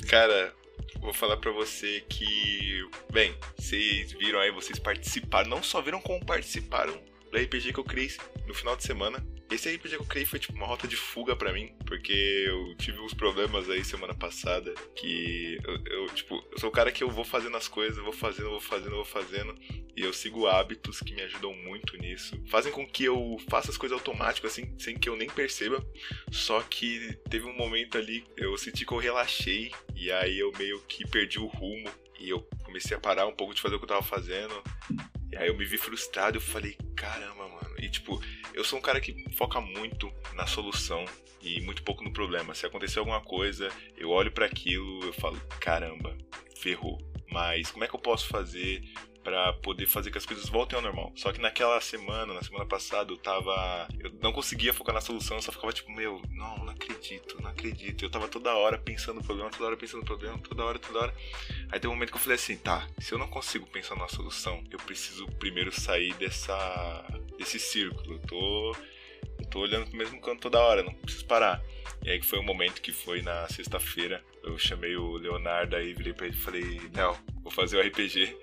Cara, 0.10 0.54
vou 1.00 1.14
falar 1.14 1.38
pra 1.38 1.52
você 1.52 2.02
que. 2.10 2.88
Bem, 3.12 3.36
vocês 3.58 4.12
viram 4.14 4.40
aí, 4.40 4.52
vocês 4.52 4.80
participaram. 4.80 5.50
Não 5.50 5.64
só 5.64 5.82
viram 5.82 6.02
como 6.02 6.26
participaram 6.26 6.98
do 7.32 7.38
RPG 7.38 7.74
que 7.74 7.80
eu 7.80 7.84
criei 7.84 8.12
no 8.46 8.54
final 8.54 8.76
de 8.76 8.84
semana. 8.84 9.26
Esse 9.50 9.74
RPG 9.74 9.96
que 9.96 10.02
eu 10.02 10.06
criei 10.06 10.26
foi 10.26 10.40
tipo 10.40 10.58
uma 10.58 10.68
rota 10.68 10.88
de 10.88 10.98
fuga 10.98 11.34
pra 11.34 11.54
mim, 11.54 11.74
porque 11.86 12.12
eu 12.12 12.76
tive 12.76 13.00
uns 13.00 13.14
problemas 13.14 13.70
aí 13.70 13.84
semana 13.84 14.14
passada 14.14 14.74
que 14.94 15.58
eu, 15.64 15.80
eu, 15.86 16.06
tipo, 16.08 16.44
eu 16.52 16.60
sou 16.60 16.70
o 16.70 16.72
cara 16.72 16.92
que 16.92 17.02
eu 17.02 17.10
vou 17.10 17.24
fazendo 17.24 17.56
as 17.56 17.68
coisas, 17.68 18.04
vou 18.04 18.12
fazendo, 18.12 18.50
vou 18.50 18.60
fazendo, 18.60 18.96
vou 18.96 19.06
fazendo, 19.06 19.56
e 19.98 20.04
eu 20.04 20.14
sigo 20.14 20.46
hábitos 20.46 21.00
que 21.00 21.16
me 21.16 21.24
ajudam 21.24 21.52
muito 21.56 21.98
nisso. 21.98 22.40
Fazem 22.46 22.72
com 22.72 22.86
que 22.86 23.04
eu 23.04 23.36
faça 23.50 23.72
as 23.72 23.78
coisas 23.78 23.98
automáticas 23.98 24.52
assim, 24.52 24.72
sem 24.78 24.96
que 24.96 25.10
eu 25.10 25.18
nem 25.18 25.28
perceba. 25.28 25.84
Só 26.32 26.62
que 26.62 27.18
teve 27.28 27.48
um 27.48 27.58
momento 27.58 27.98
ali, 27.98 28.24
eu 28.38 28.56
senti 28.60 28.86
que 28.86 28.92
eu 28.92 29.00
relaxei 29.00 29.72
e 29.96 30.12
aí 30.12 30.38
eu 30.38 30.52
meio 30.56 30.80
que 30.82 31.06
perdi 31.08 31.40
o 31.40 31.48
rumo 31.48 31.90
e 32.20 32.30
eu 32.30 32.42
comecei 32.64 32.96
a 32.96 33.00
parar 33.00 33.26
um 33.26 33.36
pouco 33.36 33.56
de 33.56 33.62
fazer 33.62 33.76
o 33.76 33.80
que 33.80 33.86
eu 33.86 33.90
tava 33.90 34.04
fazendo. 34.04 34.54
E 35.32 35.36
aí 35.36 35.48
eu 35.48 35.58
me 35.58 35.66
vi 35.66 35.80
frustrado, 35.80 36.38
eu 36.38 36.42
falei, 36.42 36.78
caramba, 36.96 37.48
mano. 37.48 37.76
E 37.80 37.90
tipo, 37.90 38.22
eu 38.54 38.64
sou 38.64 38.78
um 38.78 38.82
cara 38.84 39.02
que 39.02 39.26
foca 39.34 39.60
muito 39.60 40.14
na 40.36 40.46
solução 40.46 41.04
e 41.42 41.60
muito 41.62 41.82
pouco 41.82 42.04
no 42.04 42.14
problema. 42.14 42.54
Se 42.54 42.68
acontecer 42.68 43.00
alguma 43.00 43.22
coisa, 43.22 43.70
eu 43.98 44.12
olho 44.12 44.32
para 44.32 44.46
aquilo, 44.46 45.04
eu 45.06 45.14
falo, 45.14 45.42
caramba, 45.60 46.16
ferrou. 46.56 47.02
Mas 47.32 47.72
como 47.72 47.84
é 47.84 47.88
que 47.88 47.96
eu 47.96 48.00
posso 48.00 48.28
fazer 48.28 48.84
para 49.28 49.52
poder 49.52 49.86
fazer 49.88 50.10
que 50.10 50.18
as 50.18 50.26
coisas 50.26 50.48
voltem 50.48 50.78
ao 50.78 50.82
normal? 50.82 51.12
Só 51.14 51.34
que 51.34 51.42
naquela 51.42 51.82
semana, 51.82 52.34
na 52.34 52.42
semana 52.42 52.66
passada, 52.66 53.12
eu 53.12 53.18
tava, 53.18 53.86
eu 54.00 54.10
não 54.22 54.32
conseguia 54.32 54.74
focar 54.74 54.96
na 54.96 55.02
solução, 55.02 55.36
eu 55.36 55.42
só 55.42 55.52
ficava 55.52 55.74
tipo, 55.74 55.92
meu, 55.92 56.22
não, 56.32 56.60
não 56.60 56.70
acredito, 56.70 57.36
não 57.42 57.50
acredito. 57.50 58.06
Eu 58.06 58.10
tava 58.10 58.30
toda 58.30 58.56
hora 58.56 58.78
pensando 58.78 59.18
no 59.18 59.24
problema, 59.26 59.50
toda 59.50 59.66
hora 59.66 59.76
pensando 59.76 60.00
no 60.00 60.06
problema, 60.06 60.38
toda 60.38 60.64
hora, 60.64 60.80
toda 60.80 61.00
hora. 61.00 61.14
Aí 61.70 61.78
tem 61.78 61.90
um 61.90 61.94
momento 61.94 62.12
que 62.12 62.16
eu 62.16 62.22
falei 62.22 62.36
assim, 62.36 62.56
tá, 62.56 62.88
se 63.00 63.12
eu 63.12 63.18
não 63.18 63.28
consigo 63.28 63.68
pensar 63.68 63.96
numa 63.96 64.08
solução, 64.08 64.64
eu 64.72 64.80
preciso 64.80 65.28
primeiro 65.34 65.74
sair 65.74 66.14
dessa 66.14 67.04
desse 67.38 67.60
círculo. 67.60 68.14
Eu 68.14 68.20
tô 68.20 68.76
eu 69.40 69.46
tô 69.50 69.60
olhando 69.60 69.90
pro 69.90 69.98
mesmo 69.98 70.22
canto 70.22 70.40
toda 70.44 70.58
hora, 70.58 70.84
não 70.84 70.94
preciso 70.94 71.26
parar. 71.26 71.62
E 72.02 72.10
aí 72.10 72.18
que 72.18 72.26
foi 72.26 72.40
um 72.40 72.44
momento 72.44 72.82
que 72.82 72.94
foi 72.94 73.22
na 73.22 73.46
sexta-feira, 73.50 74.24
eu 74.42 74.58
chamei 74.58 74.96
o 74.96 75.18
Leonardo 75.18 75.76
aí, 75.76 75.94
virei 75.94 76.14
pra 76.14 76.28
ele 76.28 76.36
e 76.38 76.40
falei, 76.40 76.82
Léo, 76.96 77.18
vou 77.44 77.52
fazer 77.52 77.76
o 77.76 77.82
RPG, 77.82 78.34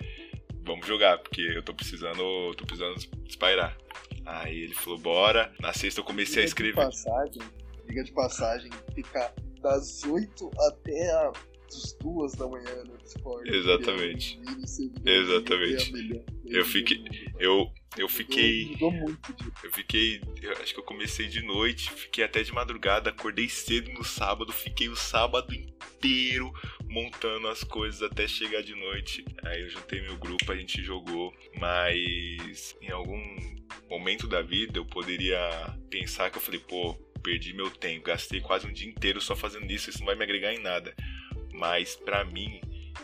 vamos 0.65 0.87
jogar, 0.87 1.19
porque 1.19 1.41
eu 1.41 1.63
tô 1.63 1.75
precisando, 1.75 2.55
tô 2.55 2.65
precisando 2.65 2.97
espairar. 3.29 3.77
Aí 4.25 4.59
ele 4.63 4.75
falou, 4.75 4.99
bora. 4.99 5.53
Na 5.61 5.73
sexta 5.73 6.01
eu 6.01 6.05
comecei 6.05 6.43
a 6.43 6.47
Diga 6.47 6.47
de 6.47 6.49
escrever. 6.49 6.75
passagem, 6.75 7.43
diga 7.87 8.05
de 8.05 8.13
passagem, 8.13 8.71
ficar 8.95 9.35
das 9.61 10.03
8 10.05 10.51
até 10.69 11.11
as 11.69 11.97
2 12.01 12.33
da 12.35 12.47
manhã 12.47 12.85
no 12.85 12.97
Discord. 12.99 13.55
Exatamente. 13.55 14.41
Exatamente. 15.05 15.93
a 15.95 16.25
Eu 16.47 16.65
fiquei-. 16.65 17.05
Eu, 17.39 17.71
eu 17.97 18.09
fiquei. 18.09 18.67
Mudou 18.67 18.93
muito 18.93 19.33
de 19.33 19.53
Eu 19.63 19.73
fiquei. 19.73 20.21
Eu 20.43 20.53
acho 20.53 20.75
que 20.75 20.81
eu 20.81 20.85
comecei 20.85 21.27
de 21.27 21.43
noite, 21.43 21.91
fiquei 21.91 22.25
até 22.25 22.43
de 22.43 22.53
madrugada, 22.53 23.11
acordei 23.11 23.49
cedo 23.49 23.91
no 23.93 24.05
sábado, 24.05 24.53
fiquei 24.53 24.89
o 24.89 24.97
sábado 24.97 25.53
inteiro 25.55 26.53
montando 26.95 27.49
as 27.49 27.65
coisas 27.65 28.01
até 28.03 28.29
chegar 28.29 28.63
de 28.63 28.73
noite. 28.77 29.25
Aí 29.45 29.63
eu 29.63 29.69
juntei 29.69 30.01
meu 30.01 30.17
grupo, 30.17 30.53
a 30.53 30.57
gente 30.57 30.81
jogou, 30.81 31.35
mas 31.59 32.77
em 32.81 32.91
algum 32.91 33.21
momento 33.91 34.29
da 34.29 34.41
vida 34.41 34.79
eu 34.79 34.87
poderia 34.87 35.41
pensar 35.91 36.31
que 36.31 36.39
eu 36.39 36.43
falei, 36.43 36.61
pô, 36.61 36.95
perdi 37.21 37.53
meu 37.53 37.69
tempo, 37.69 38.05
gastei 38.05 38.41
quase 38.41 38.69
um 38.69 38.73
dia 38.73 38.89
inteiro 38.89 39.21
só 39.21 39.35
fazendo 39.35 39.69
isso, 39.73 39.91
isso 39.91 39.99
não 39.99 40.07
vai 40.07 40.15
me 40.15 40.23
agregar 40.23 40.55
em 40.55 40.61
nada. 40.61 40.95
Mas 41.53 41.97
pra 41.97 42.25
mim, 42.25 42.61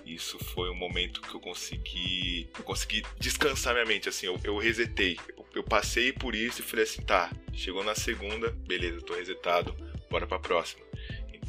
isso 0.06 0.38
foi 0.38 0.70
um 0.70 0.74
momento 0.76 1.20
que 1.20 1.34
eu 1.34 1.40
consegui, 1.40 2.48
eu 2.56 2.62
consegui 2.62 3.02
descansar 3.18 3.74
minha 3.74 3.86
mente, 3.86 4.08
assim, 4.08 4.26
eu, 4.26 4.38
eu 4.44 4.56
resetei. 4.56 5.18
Eu, 5.36 5.44
eu 5.56 5.64
passei 5.64 6.12
por 6.12 6.36
isso 6.36 6.60
e 6.60 6.64
falei 6.64 6.84
assim, 6.84 7.02
tá, 7.02 7.32
chegou 7.52 7.82
na 7.82 7.96
segunda, 7.96 8.50
beleza, 8.68 9.00
tô 9.00 9.14
resetado, 9.14 9.74
bora 10.08 10.28
pra 10.28 10.38
próxima. 10.38 10.89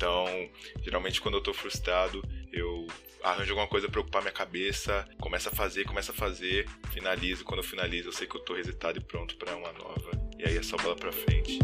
Então, 0.02 0.26
geralmente 0.82 1.22
quando 1.22 1.36
eu 1.36 1.44
tô 1.44 1.54
frustrado, 1.54 2.24
eu 2.52 2.88
arranjo 3.22 3.52
alguma 3.52 3.68
coisa 3.68 3.88
pra 3.88 4.02
ocupar 4.02 4.24
minha 4.24 4.34
cabeça, 4.34 5.08
começo 5.20 5.48
a 5.48 5.52
fazer, 5.52 5.86
começo 5.86 6.10
a 6.10 6.14
fazer, 6.16 6.68
finalizo. 6.92 7.46
Quando 7.46 7.60
eu 7.60 7.64
finalizo, 7.64 8.08
eu 8.08 8.12
sei 8.12 8.26
que 8.26 8.36
eu 8.36 8.42
tô 8.42 8.56
resetado 8.56 8.98
e 8.98 9.04
pronto 9.04 9.38
pra 9.38 9.56
uma 9.56 9.72
nova. 9.74 10.10
E 10.40 10.44
aí 10.44 10.58
é 10.58 10.64
só 10.64 10.76
bola 10.78 10.96
pra 10.96 11.12
frente. 11.12 11.60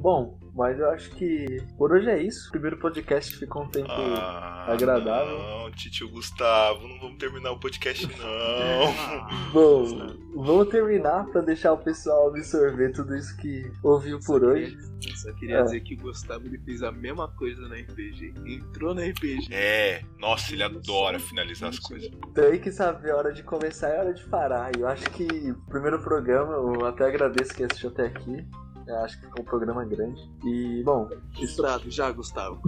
Bom, 0.00 0.35
Mas 0.56 0.78
eu 0.78 0.90
acho 0.90 1.10
que 1.10 1.62
por 1.76 1.92
hoje 1.92 2.08
é 2.08 2.22
isso. 2.22 2.48
O 2.48 2.52
primeiro 2.52 2.78
podcast 2.78 3.36
ficou 3.36 3.64
um 3.64 3.68
tempo 3.68 3.90
Ah, 3.90 4.64
agradável. 4.72 5.38
Não, 5.38 5.70
tio 5.72 6.08
Gustavo, 6.08 6.88
não 6.88 6.98
vamos 6.98 7.18
terminar 7.18 7.50
o 7.52 7.60
podcast, 7.60 8.06
não. 8.18 9.52
Bom, 9.52 10.16
vamos 10.34 10.68
terminar 10.68 11.26
pra 11.26 11.42
deixar 11.42 11.72
o 11.74 11.78
pessoal 11.78 12.28
absorver 12.28 12.90
tudo 12.92 13.14
isso 13.16 13.36
que 13.36 13.70
ouviu 13.82 14.18
por 14.20 14.40
Só 14.40 14.46
hoje. 14.46 14.76
queria- 14.76 15.16
Só 15.16 15.32
queria 15.34 15.56
É. 15.58 15.62
dizer 15.62 15.80
que 15.80 15.94
o 15.94 15.98
Gustavo 15.98 16.46
ele 16.46 16.58
fez 16.64 16.82
a 16.82 16.90
mesma 16.90 17.28
coisa 17.36 17.60
na 17.68 17.76
RPG. 17.76 18.32
Entrou 18.46 18.94
na 18.94 19.02
RPG. 19.02 19.48
É, 19.52 20.02
nossa, 20.18 20.52
ele 20.54 20.62
adora 20.62 21.18
finalizar 21.18 21.68
as 21.68 21.78
coisas. 21.78 22.10
Tem 22.34 22.58
que 22.58 22.72
saber 22.72 23.10
a 23.10 23.16
hora 23.16 23.32
de 23.32 23.42
começar 23.42 23.90
e 23.90 23.96
a 23.96 24.00
hora 24.00 24.14
de 24.14 24.24
parar. 24.24 24.70
E 24.76 24.80
eu 24.80 24.88
acho 24.88 25.08
que 25.10 25.24
o 25.50 25.54
primeiro 25.68 26.00
programa, 26.00 26.54
eu 26.54 26.86
até 26.86 27.04
agradeço 27.06 27.54
quem 27.54 27.66
assistiu 27.66 27.90
até 27.90 28.06
aqui. 28.06 28.44
Eu 28.86 28.96
acho 29.00 29.18
que 29.18 29.26
ficou 29.26 29.42
um 29.42 29.44
programa 29.44 29.84
grande. 29.84 30.20
E, 30.44 30.82
bom, 30.84 31.08
Frustrado 31.34 31.90
já, 31.90 32.10
Gustavo. 32.12 32.60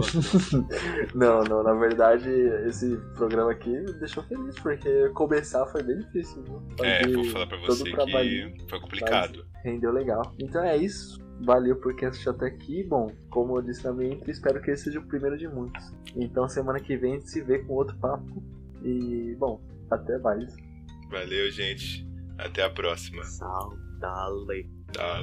não, 1.15 1.45
não, 1.45 1.63
na 1.63 1.75
verdade, 1.75 2.29
esse 2.67 2.97
programa 3.15 3.53
aqui 3.53 3.71
me 3.71 3.93
deixou 3.95 4.25
feliz, 4.25 4.59
porque 4.59 5.09
começar 5.11 5.65
foi 5.67 5.83
bem 5.83 5.99
difícil, 5.99 6.43
viu? 6.43 6.63
É, 6.83 7.03
Fazer 7.03 7.15
vou 7.15 7.25
falar 7.27 7.47
pra 7.47 7.59
todo 7.59 7.77
você 7.77 7.85
que 7.85 8.67
foi 8.69 8.81
complicado. 8.81 9.47
Rendeu 9.65 9.93
legal. 9.93 10.35
Então 10.41 10.63
é 10.65 10.77
isso. 10.77 11.21
Valeu 11.41 11.77
por 11.77 11.95
quem 11.95 12.09
assistiu 12.09 12.33
até 12.33 12.47
aqui. 12.47 12.83
Bom, 12.83 13.13
como 13.31 13.57
eu 13.57 13.63
disse 13.63 13.85
na 13.85 13.93
minha 13.93 14.15
intro, 14.15 14.29
espero 14.29 14.61
que 14.61 14.73
esse 14.73 14.85
seja 14.85 14.99
o 14.99 15.07
primeiro 15.07 15.39
de 15.39 15.47
muitos. 15.47 15.93
Então 16.17 16.49
semana 16.49 16.81
que 16.81 16.97
vem 16.97 17.13
a 17.13 17.15
gente 17.17 17.31
se 17.31 17.41
vê 17.43 17.61
com 17.61 17.75
outro 17.75 17.97
papo. 17.99 18.43
E, 18.83 19.37
bom, 19.39 19.61
até 19.89 20.19
mais. 20.19 20.55
Valeu, 21.11 21.49
gente. 21.51 22.07
Até 22.37 22.65
a 22.65 22.71
próxima. 22.71 23.23
Saudade. 23.25 24.78
Tá, 24.93 25.21